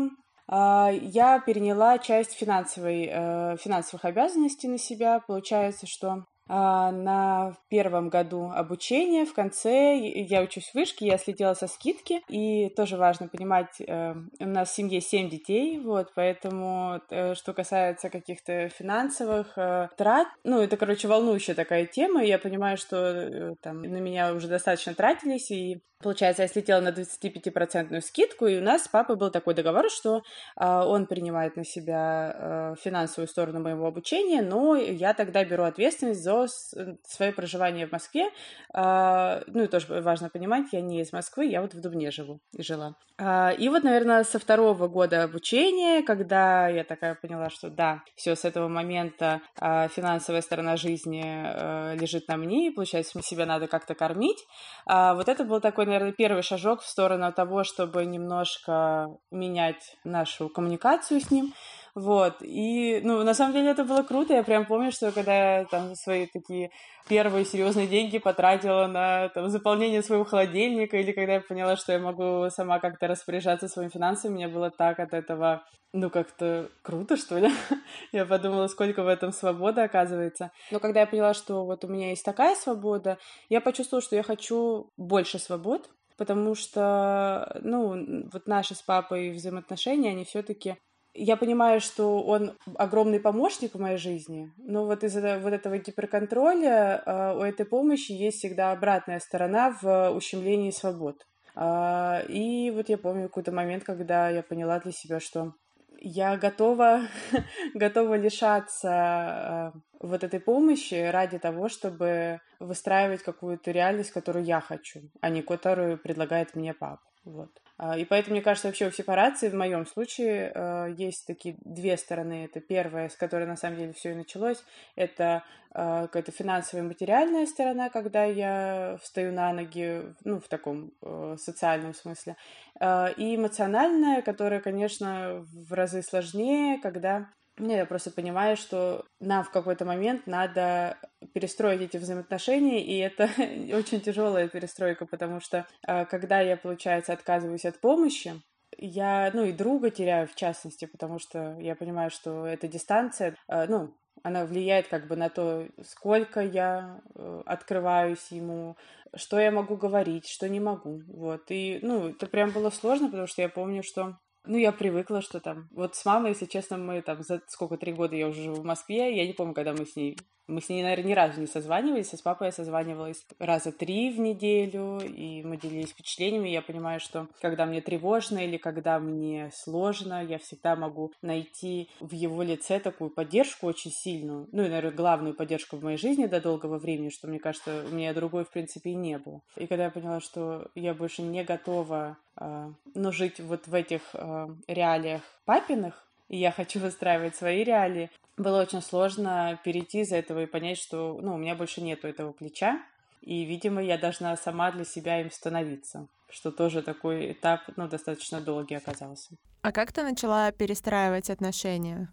[0.50, 5.20] я переняла часть финансовой, э, финансовых обязанностей на себя.
[5.26, 11.52] Получается, что а, на первом году обучения, в конце, я учусь в вышке, я следила
[11.52, 17.02] со скидки, и тоже важно понимать, э, у нас в семье семь детей, вот, поэтому,
[17.10, 19.58] э, что касается каких-то финансовых
[19.98, 24.94] трат, ну, это, короче, волнующая такая тема, я понимаю, что там на меня уже достаточно
[24.94, 29.54] тратились, и Получается, я слетела на 25% скидку, и у нас с папой был такой
[29.54, 30.18] договор, что
[30.56, 36.22] э, он принимает на себя э, финансовую сторону моего обучения, но я тогда беру ответственность
[36.22, 38.30] за свое проживание в Москве.
[38.72, 42.38] Э, ну и тоже важно понимать, я не из Москвы, я вот в Дубне живу
[42.52, 42.94] и жила.
[43.18, 48.36] Э, и вот, наверное, со второго года обучения, когда я такая поняла, что да, все
[48.36, 53.66] с этого момента э, финансовая сторона жизни э, лежит на мне, и получается, себя надо
[53.66, 54.46] как-то кормить,
[54.88, 60.48] э, вот это был такой наверное, первый шажок в сторону того, чтобы немножко менять нашу
[60.48, 61.54] коммуникацию с ним.
[61.98, 65.64] Вот, и, ну, на самом деле это было круто, я прям помню, что когда я
[65.64, 66.70] там свои такие
[67.08, 71.98] первые серьезные деньги потратила на там, заполнение своего холодильника, или когда я поняла, что я
[71.98, 77.36] могу сама как-то распоряжаться своими финансами, мне было так от этого, ну, как-то круто, что
[77.36, 77.50] ли.
[78.12, 80.52] я подумала, сколько в этом свободы оказывается.
[80.70, 84.22] Но когда я поняла, что вот у меня есть такая свобода, я почувствовала, что я
[84.22, 90.76] хочу больше свобод, потому что, ну, вот наши с папой взаимоотношения, они все таки
[91.14, 97.02] я понимаю, что он огромный помощник в моей жизни, но вот из-за вот этого гиперконтроля
[97.04, 101.26] э, у этой помощи есть всегда обратная сторона в ущемлении свобод.
[101.56, 105.54] Э, и вот я помню какой-то момент, когда я поняла для себя, что
[106.00, 107.02] я готова,
[107.74, 115.00] готова лишаться э, вот этой помощи ради того, чтобы выстраивать какую-то реальность, которую я хочу,
[115.20, 117.02] а не которую предлагает мне папа.
[117.24, 117.50] Вот.
[117.78, 121.96] А, и поэтому, мне кажется, вообще у сепарации в моем случае э, есть такие две
[121.96, 122.44] стороны.
[122.44, 124.62] Это первая, с которой на самом деле все и началось,
[124.96, 131.36] это э, какая-то финансовая материальная сторона, когда я встаю на ноги, ну, в таком э,
[131.38, 132.36] социальном смысле.
[132.80, 137.26] И эмоциональная, которая, конечно, в разы сложнее, когда
[137.60, 140.98] не, я просто понимаю, что нам в какой-то момент надо
[141.32, 143.24] перестроить эти взаимоотношения, и это
[143.76, 148.40] очень тяжелая перестройка, потому что э, когда я, получается, отказываюсь от помощи,
[148.76, 153.66] я, ну, и друга теряю в частности, потому что я понимаю, что эта дистанция, э,
[153.66, 158.76] ну, она влияет как бы на то, сколько я э, открываюсь ему,
[159.14, 161.50] что я могу говорить, что не могу, вот.
[161.50, 164.18] И, ну, это прям было сложно, потому что я помню, что
[164.48, 165.68] ну, я привыкла, что там...
[165.72, 168.64] Вот с мамой, если честно, мы там за сколько, три года я уже живу в
[168.64, 171.46] Москве, я не помню, когда мы с ней мы с ней, наверное, ни разу не
[171.46, 176.48] созванивались, а с папой я созванивалась раза три в неделю, и мы делились впечатлениями.
[176.48, 182.12] Я понимаю, что когда мне тревожно или когда мне сложно, я всегда могу найти в
[182.12, 184.48] его лице такую поддержку очень сильную.
[184.52, 187.94] Ну и, наверное, главную поддержку в моей жизни до долгого времени, что, мне кажется, у
[187.94, 189.42] меня другой, в принципе, и не было.
[189.56, 194.00] И когда я поняла, что я больше не готова э, ну, жить вот в этих
[194.14, 200.42] э, реалиях папиных, и я хочу выстраивать свои реалии, было очень сложно перейти из этого
[200.42, 202.80] и понять, что ну, у меня больше нету этого плеча,
[203.22, 208.40] и, видимо, я должна сама для себя им становиться, что тоже такой этап, ну, достаточно
[208.40, 209.30] долгий оказался.
[209.62, 212.12] А как ты начала перестраивать отношения?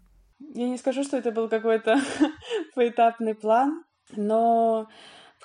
[0.54, 1.98] Я не скажу, что это был какой-то
[2.74, 4.88] поэтапный план, но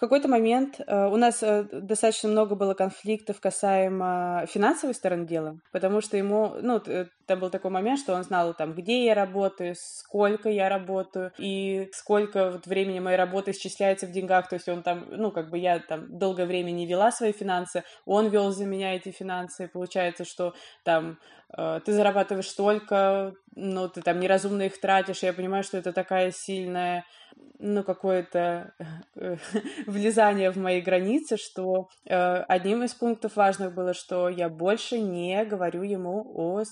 [0.01, 6.01] какой-то момент э, у нас э, достаточно много было конфликтов касаемо финансовой стороны дела, потому
[6.01, 9.75] что ему, ну, э, там был такой момент, что он знал там, где я работаю,
[9.77, 14.81] сколько я работаю и сколько вот времени моей работы исчисляется в деньгах, то есть он
[14.81, 18.65] там, ну, как бы я там долгое время не вела свои финансы, он вел за
[18.65, 21.19] меня эти финансы, получается, что там
[21.85, 27.03] ты зарабатываешь столько, но ты там неразумно их тратишь, я понимаю, что это такая сильная
[27.61, 28.73] ну, какое-то
[29.15, 29.37] э,
[29.87, 35.45] влезание в мои границы, что э, одним из пунктов важных было, что я больше не
[35.45, 36.63] говорю ему о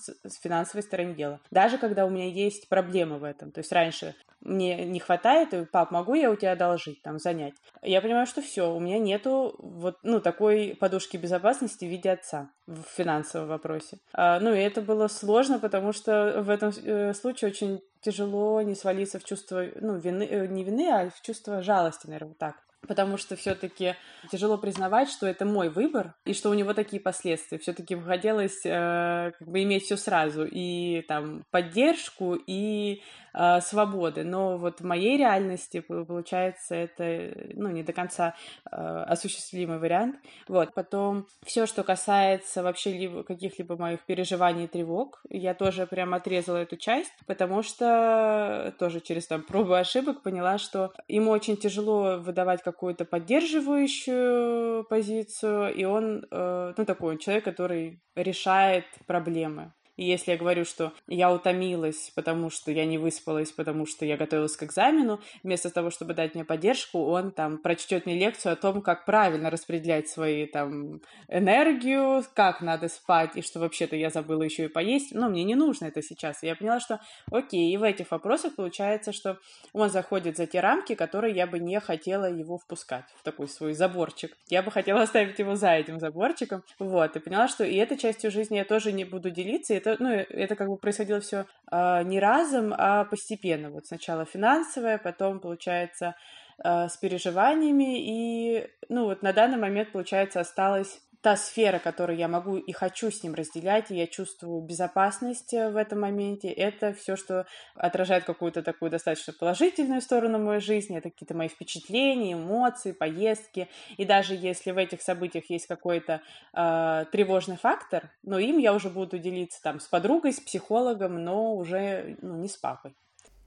[0.42, 1.40] финансовой стороне дела.
[1.52, 3.52] Даже когда у меня есть проблемы в этом.
[3.52, 7.56] То есть раньше мне не хватает, и, пап, могу я у тебя одолжить, там, занять?
[7.82, 12.50] Я понимаю, что все, у меня нету вот, ну, такой подушки безопасности в виде отца
[12.66, 14.00] в финансовом вопросе.
[14.14, 18.76] А, ну, и это было сложно, потому что в этом э, случае очень тяжело не
[18.76, 22.56] свалиться в чувство, ну, вины, э, не вины, а в чувство жалости, наверное, вот так
[22.88, 23.96] потому что все-таки
[24.32, 27.58] тяжело признавать, что это мой выбор и что у него такие последствия.
[27.58, 33.02] Все-таки хотелось э, как бы иметь все сразу и там поддержку и
[33.34, 38.36] э, свободы, но вот в моей реальности получается это ну не до конца
[38.72, 40.16] э, осуществимый вариант.
[40.48, 46.14] Вот потом все, что касается вообще либо каких-либо моих переживаний и тревог, я тоже прям
[46.14, 52.18] отрезала эту часть, потому что тоже через там пробу ошибок поняла, что ему очень тяжело
[52.18, 59.74] выдавать какую-то поддерживающую позицию, и он, э, ну, такой человек, который решает проблемы.
[60.00, 64.16] И если я говорю, что я утомилась, потому что я не выспалась, потому что я
[64.16, 68.56] готовилась к экзамену, вместо того, чтобы дать мне поддержку, он там прочтет мне лекцию о
[68.56, 74.44] том, как правильно распределять свои там энергию, как надо спать, и что вообще-то я забыла
[74.44, 75.14] еще и поесть.
[75.14, 76.44] Но мне не нужно это сейчас.
[76.44, 79.38] Я поняла, что окей, и в этих вопросах получается, что
[79.74, 83.74] он заходит за те рамки, которые я бы не хотела его впускать в такой свой
[83.74, 84.38] заборчик.
[84.48, 86.64] Я бы хотела оставить его за этим заборчиком.
[86.80, 89.89] Вот, и поняла, что и этой частью жизни я тоже не буду делиться, и это
[89.94, 93.70] это, ну, это как бы происходило все э, а, не разом, а постепенно.
[93.70, 96.16] Вот сначала финансовое, потом, получается,
[96.64, 98.00] э, с переживаниями.
[98.00, 103.12] И, ну, вот на данный момент, получается, осталось та сфера, которую я могу и хочу
[103.12, 108.24] с ним разделять, и я чувствую безопасность э, в этом моменте, это все, что отражает
[108.24, 114.34] какую-то такую достаточно положительную сторону моей жизни, это какие-то мои впечатления, эмоции, поездки, и даже
[114.34, 116.22] если в этих событиях есть какой-то
[116.54, 121.56] э, тревожный фактор, но им я уже буду делиться там с подругой, с психологом, но
[121.56, 122.96] уже ну, не с папой.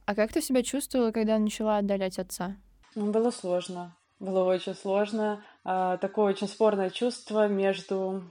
[0.05, 2.57] А как ты себя чувствовала, когда начала отдалять отца?
[2.95, 3.97] Ну, было сложно.
[4.23, 5.43] Было очень сложно.
[5.65, 8.23] А, такое очень спорное чувство между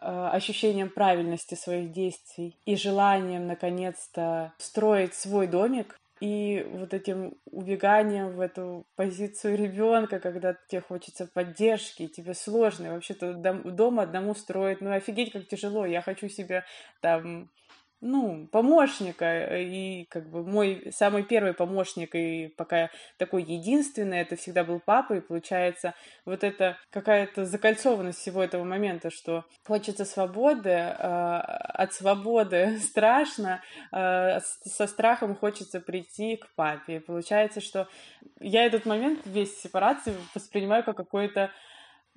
[0.00, 8.30] а, ощущением правильности своих действий и желанием наконец-то строить свой домик и вот этим убеганием
[8.30, 14.90] в эту позицию ребенка, когда тебе хочется поддержки, тебе сложно, вообще-то дома одному строить, ну
[14.90, 16.64] офигеть, как тяжело, я хочу себе
[17.02, 17.50] там
[18.00, 24.36] ну, помощника, э, и как бы мой самый первый помощник, и пока такой единственный, это
[24.36, 30.70] всегда был папа, и получается вот это какая-то закольцованность всего этого момента, что хочется свободы,
[30.70, 36.96] э, от свободы страшно, э, со страхом хочется прийти к папе.
[36.96, 37.88] И получается, что
[38.40, 41.50] я этот момент весь сепарации воспринимаю как какой-то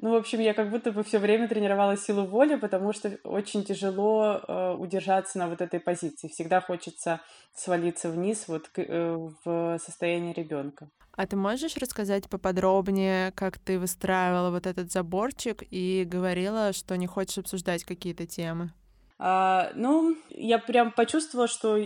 [0.01, 3.65] ну, в общем, я как будто бы все время тренировала силу воли, потому что очень
[3.65, 6.29] тяжело э, удержаться на вот этой позиции.
[6.29, 7.19] Всегда хочется
[7.53, 10.89] свалиться вниз вот к, э, в состояние ребенка.
[11.11, 17.07] А ты можешь рассказать поподробнее, как ты выстраивала вот этот заборчик и говорила, что не
[17.07, 18.71] хочешь обсуждать какие-то темы?
[19.17, 21.77] А, ну, я прям почувствовала, что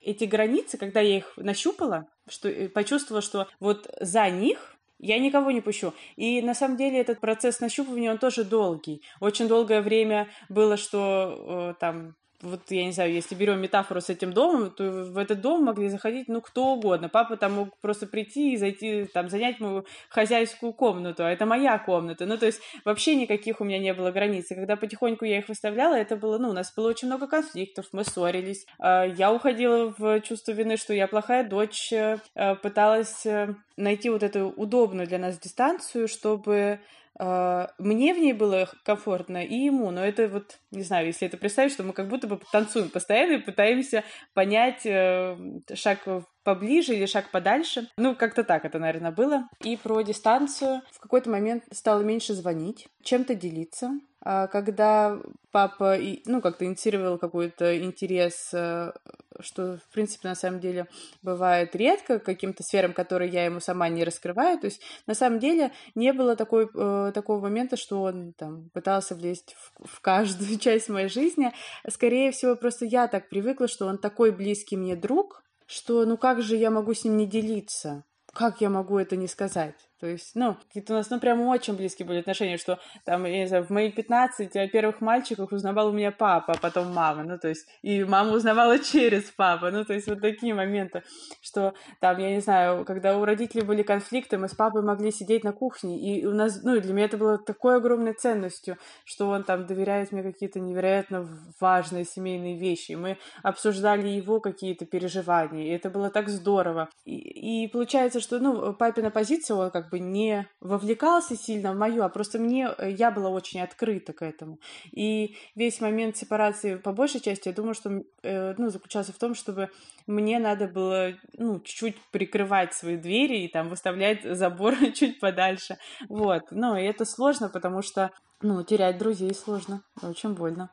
[0.00, 5.60] эти границы, когда я их нащупала, что почувствовала, что вот за них я никого не
[5.60, 5.92] пущу.
[6.16, 9.02] И на самом деле этот процесс нащупывания, он тоже долгий.
[9.20, 14.10] Очень долгое время было, что э, там вот я не знаю, если берем метафору с
[14.10, 17.08] этим домом, то в этот дом могли заходить, ну, кто угодно.
[17.08, 21.78] Папа там мог просто прийти и зайти, там, занять мою хозяйскую комнату, а это моя
[21.78, 22.26] комната.
[22.26, 24.50] Ну, то есть вообще никаких у меня не было границ.
[24.50, 27.86] И когда потихоньку я их выставляла, это было, ну, у нас было очень много конфликтов,
[27.92, 28.66] мы ссорились.
[28.78, 32.18] А, я уходила в чувство вины, что я плохая дочь, э,
[32.62, 36.80] пыталась э, найти вот эту удобную для нас дистанцию, чтобы
[37.18, 41.72] мне в ней было комфортно и ему, но это вот, не знаю, если это представить,
[41.72, 44.04] что мы как будто бы танцуем постоянно и пытаемся
[44.34, 45.36] понять э,
[45.74, 46.06] шаг
[46.44, 47.88] поближе или шаг подальше.
[47.96, 49.48] Ну, как-то так это, наверное, было.
[49.62, 53.90] И про дистанцию в какой-то момент стало меньше звонить, чем-то делиться.
[54.30, 55.18] А когда
[55.52, 58.92] папа, ну, как-то инициировал какой-то интерес, э,
[59.40, 60.86] что, в принципе, на самом деле
[61.22, 64.58] бывает редко, каким-то сферам, которые я ему сама не раскрываю.
[64.58, 69.14] То есть, на самом деле, не было такой, э, такого момента, что он там пытался
[69.14, 71.54] влезть в, в каждую часть моей жизни.
[71.88, 76.42] Скорее всего, просто я так привыкла, что он такой близкий мне друг, что ну как
[76.42, 78.04] же я могу с ним не делиться?
[78.34, 79.87] Как я могу это не сказать?
[80.00, 83.40] То есть, ну, какие-то у нас, ну, прям очень близкие были отношения, что там, я
[83.40, 87.24] не знаю, в мои 15 о первых мальчиках узнавал у меня папа, а потом мама,
[87.24, 91.02] ну, то есть, и мама узнавала через папа, ну, то есть, вот такие моменты,
[91.42, 95.42] что там, я не знаю, когда у родителей были конфликты, мы с папой могли сидеть
[95.42, 99.42] на кухне, и у нас, ну, для меня это было такой огромной ценностью, что он
[99.42, 101.28] там доверяет мне какие-то невероятно
[101.60, 106.88] важные семейные вещи, и мы обсуждали его какие-то переживания, и это было так здорово.
[107.04, 112.02] И, и получается, что, ну, папина позиция, он как бы не вовлекался сильно в мою,
[112.02, 114.58] а просто мне, э, я была очень открыта к этому.
[114.92, 119.34] И весь момент сепарации, по большей части, я думаю, что, э, ну, заключался в том,
[119.34, 119.70] чтобы
[120.06, 125.78] мне надо было, ну, чуть-чуть прикрывать свои двери и там выставлять забор чуть подальше.
[126.08, 126.44] Вот.
[126.50, 128.10] Ну, и это сложно, потому что,
[128.42, 130.70] ну, терять друзей сложно, очень больно.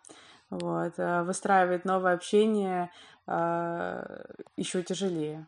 [0.49, 0.93] Вот.
[0.97, 2.91] А выстраивать новое общение
[3.27, 4.05] а,
[4.55, 5.47] еще тяжелее.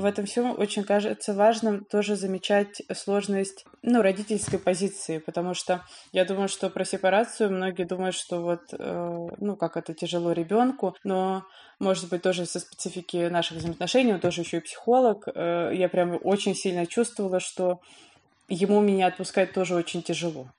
[0.00, 6.24] В этом всем очень кажется важным тоже замечать сложность ну, родительской позиции, потому что я
[6.24, 11.44] думаю, что про сепарацию многие думают, что вот, э, ну, как это тяжело ребенку, но,
[11.78, 16.18] может быть, тоже со специфики наших взаимоотношений, он тоже еще и психолог, э, я прям
[16.22, 17.80] очень сильно чувствовала, что
[18.48, 20.50] ему меня отпускать тоже очень тяжело.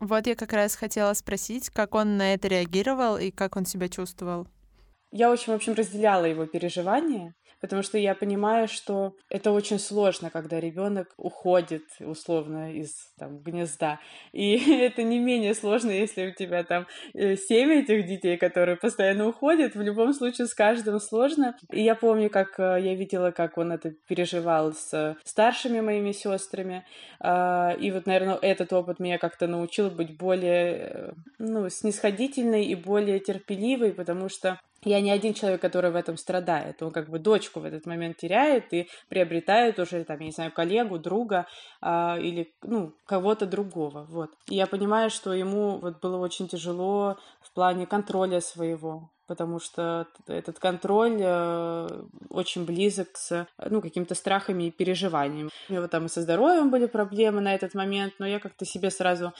[0.00, 3.88] Вот я как раз хотела спросить, как он на это реагировал и как он себя
[3.88, 4.46] чувствовал.
[5.12, 10.30] Я очень, в общем, разделяла его переживания, потому что я понимаю, что это очень сложно,
[10.30, 14.00] когда ребенок уходит условно из там, гнезда.
[14.32, 19.28] И это не менее сложно, если у тебя там э, семь этих детей, которые постоянно
[19.28, 19.74] уходят.
[19.74, 21.56] В любом случае с каждым сложно.
[21.70, 26.84] И я помню, как э, я видела, как он это переживал с старшими моими сестрами.
[27.20, 32.74] А, и вот, наверное, этот опыт меня как-то научил быть более э, ну, снисходительной и
[32.74, 36.82] более терпеливой, потому что я не один человек, который в этом страдает.
[36.82, 40.52] Он как бы дочку в этот момент теряет и приобретает уже, там, я не знаю,
[40.52, 41.46] коллегу, друга
[41.80, 44.30] а, или, ну, кого-то другого, вот.
[44.48, 50.06] И я понимаю, что ему вот было очень тяжело в плане контроля своего, потому что
[50.26, 51.88] этот контроль э,
[52.28, 55.50] очень близок с ну, какими-то страхами и переживаниями.
[55.68, 58.90] У него там и со здоровьем были проблемы на этот момент, но я как-то себе
[58.90, 59.32] сразу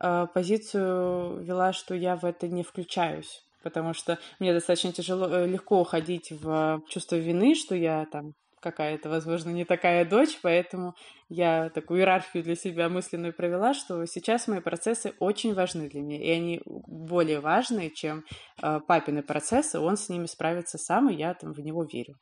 [0.00, 5.46] э, позицию вела, что я в это не включаюсь потому что мне достаточно тяжело, э,
[5.46, 10.94] легко уходить в чувство вины, что я там какая-то, возможно, не такая дочь, поэтому
[11.28, 16.22] я такую иерархию для себя мысленную провела, что сейчас мои процессы очень важны для меня,
[16.22, 18.24] и они более важны, чем
[18.62, 22.16] э, папины процессы, он с ними справится сам, и я там в него верю.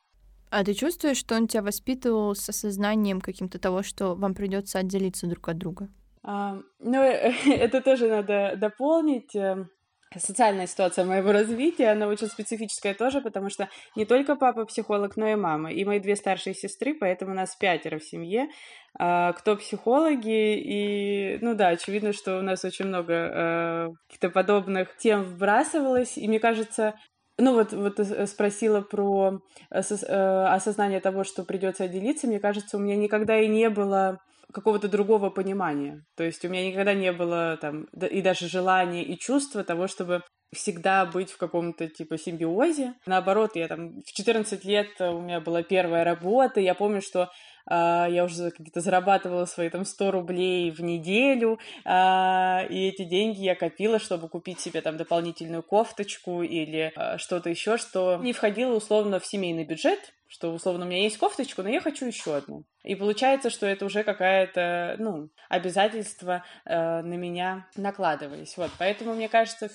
[0.50, 5.26] А ты чувствуешь, что он тебя воспитывал с осознанием каким-то того, что вам придется отделиться
[5.26, 5.88] друг от друга?
[6.22, 7.02] А, ну,
[7.46, 9.34] это тоже надо дополнить.
[10.16, 15.28] Социальная ситуация моего развития, она очень специфическая тоже, потому что не только папа психолог, но
[15.28, 18.48] и мама, и мои две старшие сестры, поэтому нас пятеро в семье,
[18.98, 24.96] а, кто психологи, и, ну да, очевидно, что у нас очень много э, каких-то подобных
[24.96, 26.94] тем вбрасывалось, и мне кажется,
[27.36, 29.40] ну вот, вот спросила про
[29.70, 32.26] э, осознание того, что придется отделиться.
[32.26, 34.18] Мне кажется, у меня никогда и не было
[34.52, 36.04] какого-то другого понимания.
[36.16, 40.22] То есть у меня никогда не было там и даже желания и чувства того, чтобы
[40.54, 42.94] всегда быть в каком-то типа симбиозе.
[43.06, 47.30] Наоборот, я там в 14 лет у меня была первая работа, я помню, что
[47.70, 53.54] я уже какие-то зарабатывала свои там 100 рублей в неделю, uh, и эти деньги я
[53.54, 59.20] копила, чтобы купить себе там дополнительную кофточку или uh, что-то еще, что не входило условно
[59.20, 62.64] в семейный бюджет, что условно у меня есть кофточку, но я хочу еще одну.
[62.84, 68.56] И получается, что это уже какая-то, ну, обязательство э, на меня накладывались.
[68.58, 69.70] Вот, поэтому мне кажется,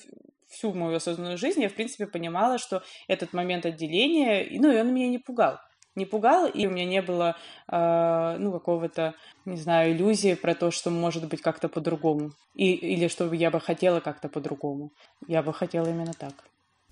[0.47, 4.93] всю мою осознанную жизнь я, в принципе, понимала, что этот момент отделения, ну, и он
[4.93, 5.59] меня не пугал.
[5.95, 7.35] Не пугал, и у меня не было,
[7.67, 9.13] э, ну, какого-то,
[9.45, 12.31] не знаю, иллюзии про то, что может быть как-то по-другому.
[12.55, 14.91] И, или что я бы хотела как-то по-другому.
[15.27, 16.33] Я бы хотела именно так.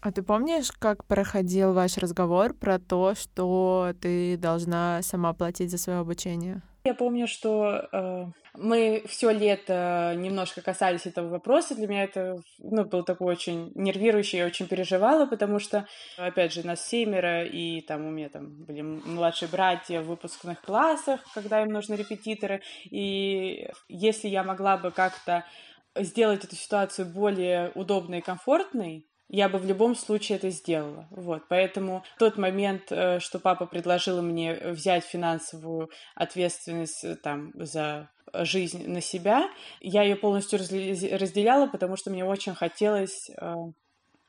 [0.01, 5.77] А ты помнишь, как проходил ваш разговор про то, что ты должна сама платить за
[5.77, 6.61] свое обучение?
[6.83, 8.25] Я помню, что э,
[8.55, 11.75] мы все лето немножко касались этого вопроса.
[11.75, 15.85] Для меня это ну, был такой очень нервирующий, я очень переживала, потому что,
[16.17, 21.21] опять же, нас семеро, и там у меня там были младшие братья в выпускных классах,
[21.35, 22.63] когда им нужны репетиторы.
[22.85, 25.45] И если я могла бы как-то
[25.95, 31.07] сделать эту ситуацию более удобной и комфортной, я бы в любом случае это сделала.
[31.09, 31.43] Вот.
[31.47, 38.89] Поэтому тот момент, э, что папа предложил мне взять финансовую ответственность э, там, за жизнь
[38.89, 43.55] на себя, я ее полностью разделяла, потому что мне очень хотелось э,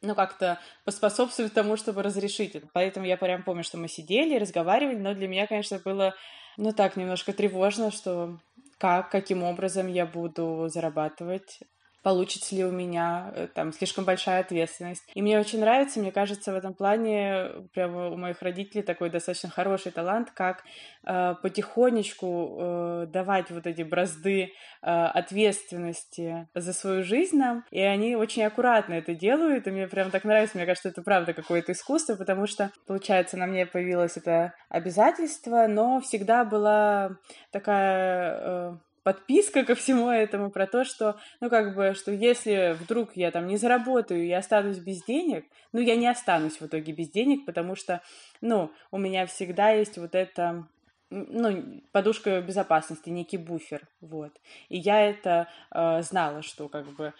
[0.02, 2.68] ну, как-то поспособствовать тому, чтобы разрешить это.
[2.72, 6.14] Поэтому я прям помню, что мы сидели, разговаривали, но для меня, конечно, было,
[6.56, 8.38] ну, так, немножко тревожно, что
[8.78, 11.58] как, каким образом я буду зарабатывать
[12.02, 15.02] получится ли у меня э, там слишком большая ответственность.
[15.14, 19.50] И мне очень нравится, мне кажется, в этом плане прямо у моих родителей такой достаточно
[19.50, 20.64] хороший талант, как
[21.06, 24.50] э, потихонечку э, давать вот эти бразды э,
[24.82, 30.24] ответственности за свою жизнь нам, и они очень аккуратно это делают, и мне прям так
[30.24, 35.66] нравится, мне кажется, это правда какое-то искусство, потому что, получается, на мне появилось это обязательство,
[35.68, 37.16] но всегда была
[37.50, 38.72] такая э,
[39.02, 43.46] подписка ко всему этому про то, что, ну, как бы, что если вдруг я там
[43.46, 47.74] не заработаю и останусь без денег, ну, я не останусь в итоге без денег, потому
[47.74, 48.00] что,
[48.40, 50.66] ну, у меня всегда есть вот это,
[51.10, 54.32] ну, подушка безопасности, некий буфер, вот.
[54.68, 57.12] И я это э, знала, что, как бы,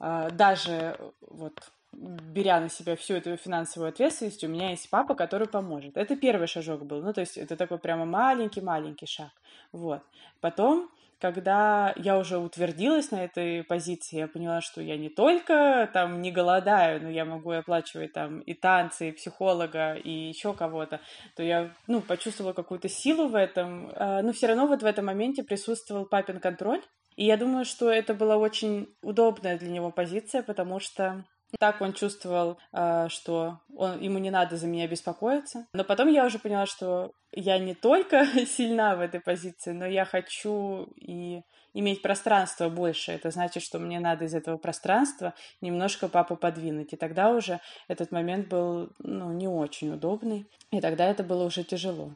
[0.00, 5.46] э, даже вот беря на себя всю эту финансовую ответственность, у меня есть папа, который
[5.46, 5.96] поможет.
[5.96, 7.02] Это первый шажок был.
[7.02, 9.30] Ну, то есть это такой прямо маленький-маленький шаг.
[9.72, 10.02] Вот.
[10.40, 10.90] Потом
[11.22, 16.32] когда я уже утвердилась на этой позиции, я поняла, что я не только там не
[16.32, 21.00] голодаю, но я могу оплачивать там и танцы, и психолога, и еще кого-то,
[21.36, 25.06] то я, ну, почувствовала какую-то силу в этом, а, но все равно вот в этом
[25.06, 26.82] моменте присутствовал папин контроль,
[27.14, 31.24] и я думаю, что это была очень удобная для него позиция, потому что
[31.58, 35.66] так он чувствовал, а, что он, ему не надо за меня беспокоиться.
[35.72, 40.04] Но потом я уже поняла, что я не только сильна в этой позиции, но я
[40.04, 41.42] хочу и
[41.74, 43.12] иметь пространство больше.
[43.12, 46.92] Это значит, что мне надо из этого пространства немножко папу подвинуть.
[46.92, 50.46] И тогда уже этот момент был ну, не очень удобный.
[50.70, 52.14] И тогда это было уже тяжело.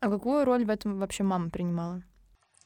[0.00, 2.02] А какую роль в этом вообще мама принимала?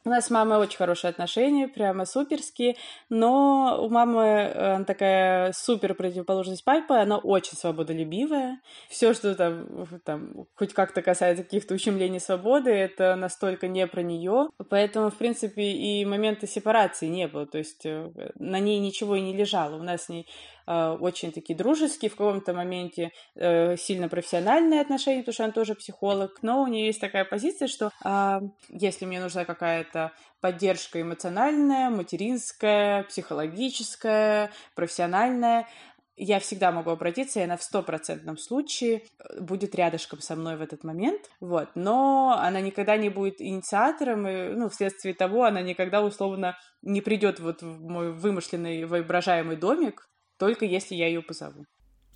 [0.03, 2.77] У нас с мамой очень хорошие отношения, прямо суперские,
[3.11, 8.61] но у мамы э, она такая супер противоположность папы, она очень свободолюбивая.
[8.89, 14.49] Все, что там, там хоть как-то касается каких-то ущемлений свободы, это настолько не про нее.
[14.71, 17.47] Поэтому, в принципе, и момента сепарации не было.
[17.47, 19.77] То есть э, на ней ничего и не лежало.
[19.77, 20.27] У нас с ней
[20.67, 26.43] очень такие дружеские, в каком-то моменте э, сильно профессиональные отношения, потому что она тоже психолог,
[26.43, 33.05] но у нее есть такая позиция, что э, если мне нужна какая-то поддержка эмоциональная, материнская,
[33.05, 35.67] психологическая, профессиональная,
[36.23, 40.61] я всегда могу обратиться, и она в стопроцентном случае э, будет рядышком со мной в
[40.61, 46.03] этот момент, вот, но она никогда не будет инициатором, и, ну, вследствие того она никогда
[46.03, 50.07] условно не придет вот в мой вымышленный воображаемый домик,
[50.41, 51.65] только если я ее позову.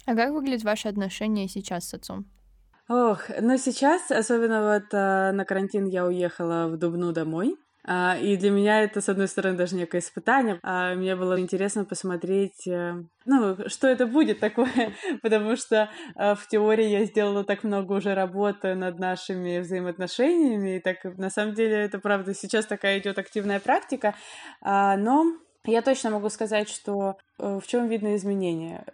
[0.06, 2.26] А как выглядят ваши отношения сейчас с отцом?
[2.88, 7.56] Ох, ну сейчас, особенно вот э, на карантин я уехала в Дубну домой,
[7.86, 10.58] а, и для меня это, с одной стороны, даже некое испытание.
[10.62, 12.94] А мне было интересно посмотреть, э,
[13.26, 18.14] ну, что это будет такое, потому что э, в теории я сделала так много уже
[18.14, 23.60] работы над нашими взаимоотношениями, и так на самом деле это, правда, сейчас такая идет активная
[23.60, 24.14] практика,
[24.62, 25.24] а, но
[25.66, 28.84] я точно могу сказать, что э, в чем видно изменение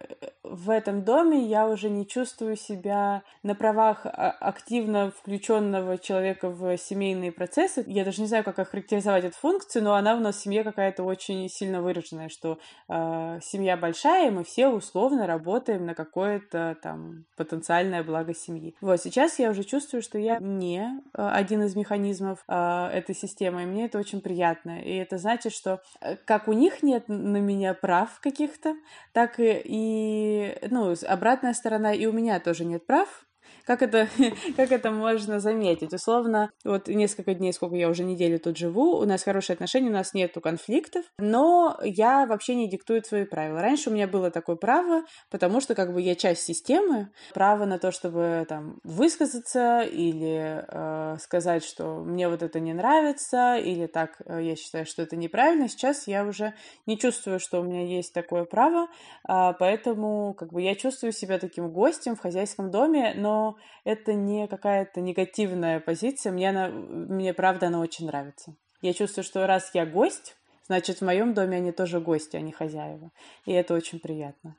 [0.51, 6.77] в этом доме я уже не чувствую себя на правах а, активно включенного человека в
[6.77, 7.83] семейные процессы.
[7.87, 11.03] Я даже не знаю, как охарактеризовать эту функцию, но она у нас в семье какая-то
[11.03, 17.25] очень сильно выраженная, что э, семья большая, и мы все условно работаем на какое-то там
[17.37, 18.75] потенциальное благо семьи.
[18.81, 20.81] Вот сейчас я уже чувствую, что я не
[21.13, 24.81] э, один из механизмов э, этой системы, и мне это очень приятно.
[24.81, 28.75] И это значит, что э, как у них нет на меня прав каких-то,
[29.13, 33.25] так и, и ну, обратная сторона, и у меня тоже нет прав,
[33.65, 34.07] как это,
[34.55, 35.93] как это можно заметить?
[35.93, 39.93] Условно, вот несколько дней, сколько я уже неделю тут живу, у нас хорошие отношения, у
[39.93, 43.61] нас нету конфликтов, но я вообще не диктую свои правила.
[43.61, 47.79] Раньше у меня было такое право, потому что как бы я часть системы, право на
[47.79, 54.21] то, чтобы там высказаться или э, сказать, что мне вот это не нравится, или так
[54.25, 55.67] э, я считаю, что это неправильно.
[55.67, 56.53] Сейчас я уже
[56.85, 58.87] не чувствую, что у меня есть такое право,
[59.27, 63.50] э, поэтому как бы я чувствую себя таким гостем в хозяйском доме, но
[63.83, 66.31] это не какая-то негативная позиция.
[66.31, 68.55] Мне она, мне правда она очень нравится.
[68.81, 70.35] Я чувствую, что раз я гость,
[70.67, 73.11] значит, в моем доме они тоже гости, а не хозяева.
[73.45, 74.55] И это очень приятно.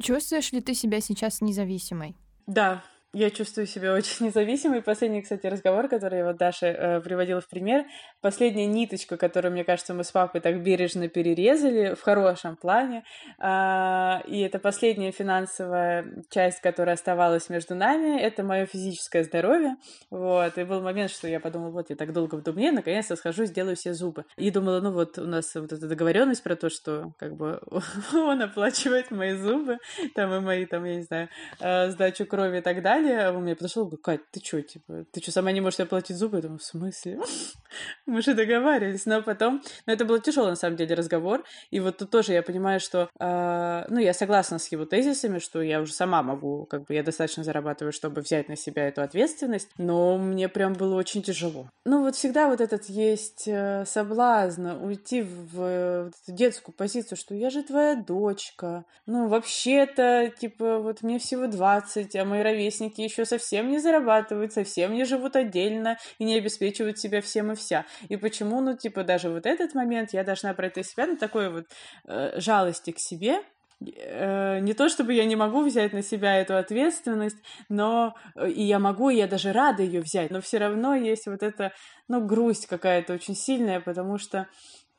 [0.00, 2.16] Чувствуешь ли ты себя сейчас независимой?
[2.46, 2.84] Да,
[3.16, 4.82] я чувствую себя очень независимой.
[4.82, 7.86] Последний, кстати, разговор, который я вот Даша э, приводила в пример,
[8.20, 13.04] последняя ниточка, которую, мне кажется, мы с папой так бережно перерезали в хорошем плане,
[13.38, 19.76] э, и это последняя финансовая часть, которая оставалась между нами, это мое физическое здоровье.
[20.10, 23.46] Вот, и был момент, что я подумала, вот я так долго в Дубне, наконец-то схожу,
[23.46, 24.26] сделаю все зубы.
[24.36, 27.62] И думала, ну вот у нас вот эта договоренность про то, что как бы
[28.12, 29.78] он оплачивает мои зубы,
[30.14, 33.42] там и мои, там, я не знаю, э, сдачу крови и так далее далее он
[33.42, 36.38] мне подошел и говорит, Кать, ты что, типа, ты что, сама не можешь оплатить зубы?
[36.38, 37.20] Я думаю, в смысле?
[38.06, 39.06] Мы же договаривались.
[39.06, 41.44] Но потом, но это был тяжелый, на самом деле, разговор.
[41.70, 45.62] И вот тут тоже я понимаю, что, э, ну, я согласна с его тезисами, что
[45.62, 49.68] я уже сама могу, как бы, я достаточно зарабатываю, чтобы взять на себя эту ответственность,
[49.78, 51.68] но мне прям было очень тяжело.
[51.84, 57.50] Ну, вот всегда вот этот есть э, соблазн уйти в, в детскую позицию, что я
[57.50, 58.84] же твоя дочка.
[59.06, 64.52] Ну, вообще-то, типа, вот мне всего 20, а мои ровесники родственники еще совсем не зарабатывают,
[64.52, 67.84] совсем не живут отдельно и не обеспечивают себя всем и вся.
[68.08, 71.64] И почему, ну, типа, даже вот этот момент я должна пройти себя на такой вот
[72.06, 73.40] э, жалости к себе,
[73.80, 77.38] э, не то чтобы я не могу взять на себя эту ответственность,
[77.68, 81.26] но э, и я могу, и я даже рада ее взять, но все равно есть
[81.26, 81.72] вот эта,
[82.08, 84.46] ну, грусть какая-то очень сильная, потому что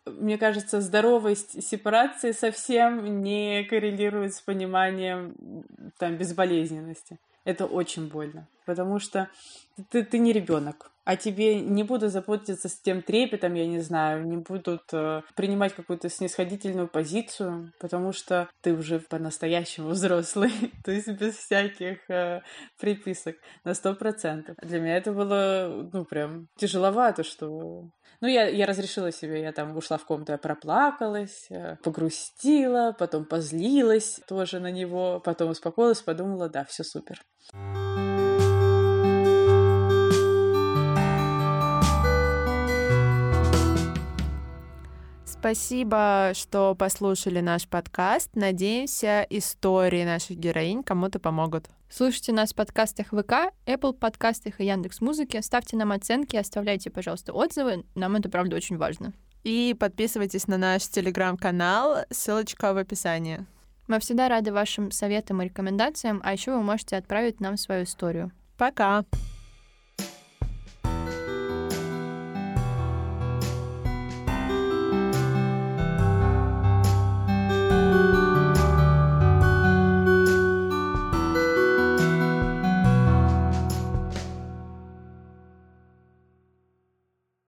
[0.05, 5.35] мне кажется, здоровость сепарации совсем не коррелирует с пониманием
[5.99, 9.29] там безболезненности это очень больно, потому что
[9.89, 14.27] ты, ты не ребенок, а тебе не будут заботиться с тем трепетом, я не знаю,
[14.27, 20.51] не будут э, принимать какую-то снисходительную позицию, потому что ты уже по-настоящему взрослый,
[20.83, 22.41] то есть без всяких э,
[22.77, 24.57] приписок на сто процентов.
[24.61, 27.89] Для меня это было, ну, прям тяжеловато, что
[28.19, 33.23] ну, я, я разрешила себе, я там ушла в комнату, я проплакалась, э, погрустила, потом
[33.23, 37.21] позлилась тоже на него, потом успокоилась, подумала, да, все супер.
[45.39, 48.35] Спасибо, что послушали наш подкаст.
[48.35, 51.67] Надеемся, истории наших героинь кому-то помогут.
[51.89, 55.39] Слушайте нас в подкастах ВК, Apple подкастах и Яндекс Музыки.
[55.41, 57.85] Ставьте нам оценки, оставляйте, пожалуйста, отзывы.
[57.93, 59.13] Нам это, правда, очень важно.
[59.43, 63.45] И подписывайтесь на наш телеграм-канал, ссылочка в описании.
[63.87, 68.31] Мы всегда рады вашим советам и рекомендациям, а еще вы можете отправить нам свою историю.
[68.57, 69.05] Пока!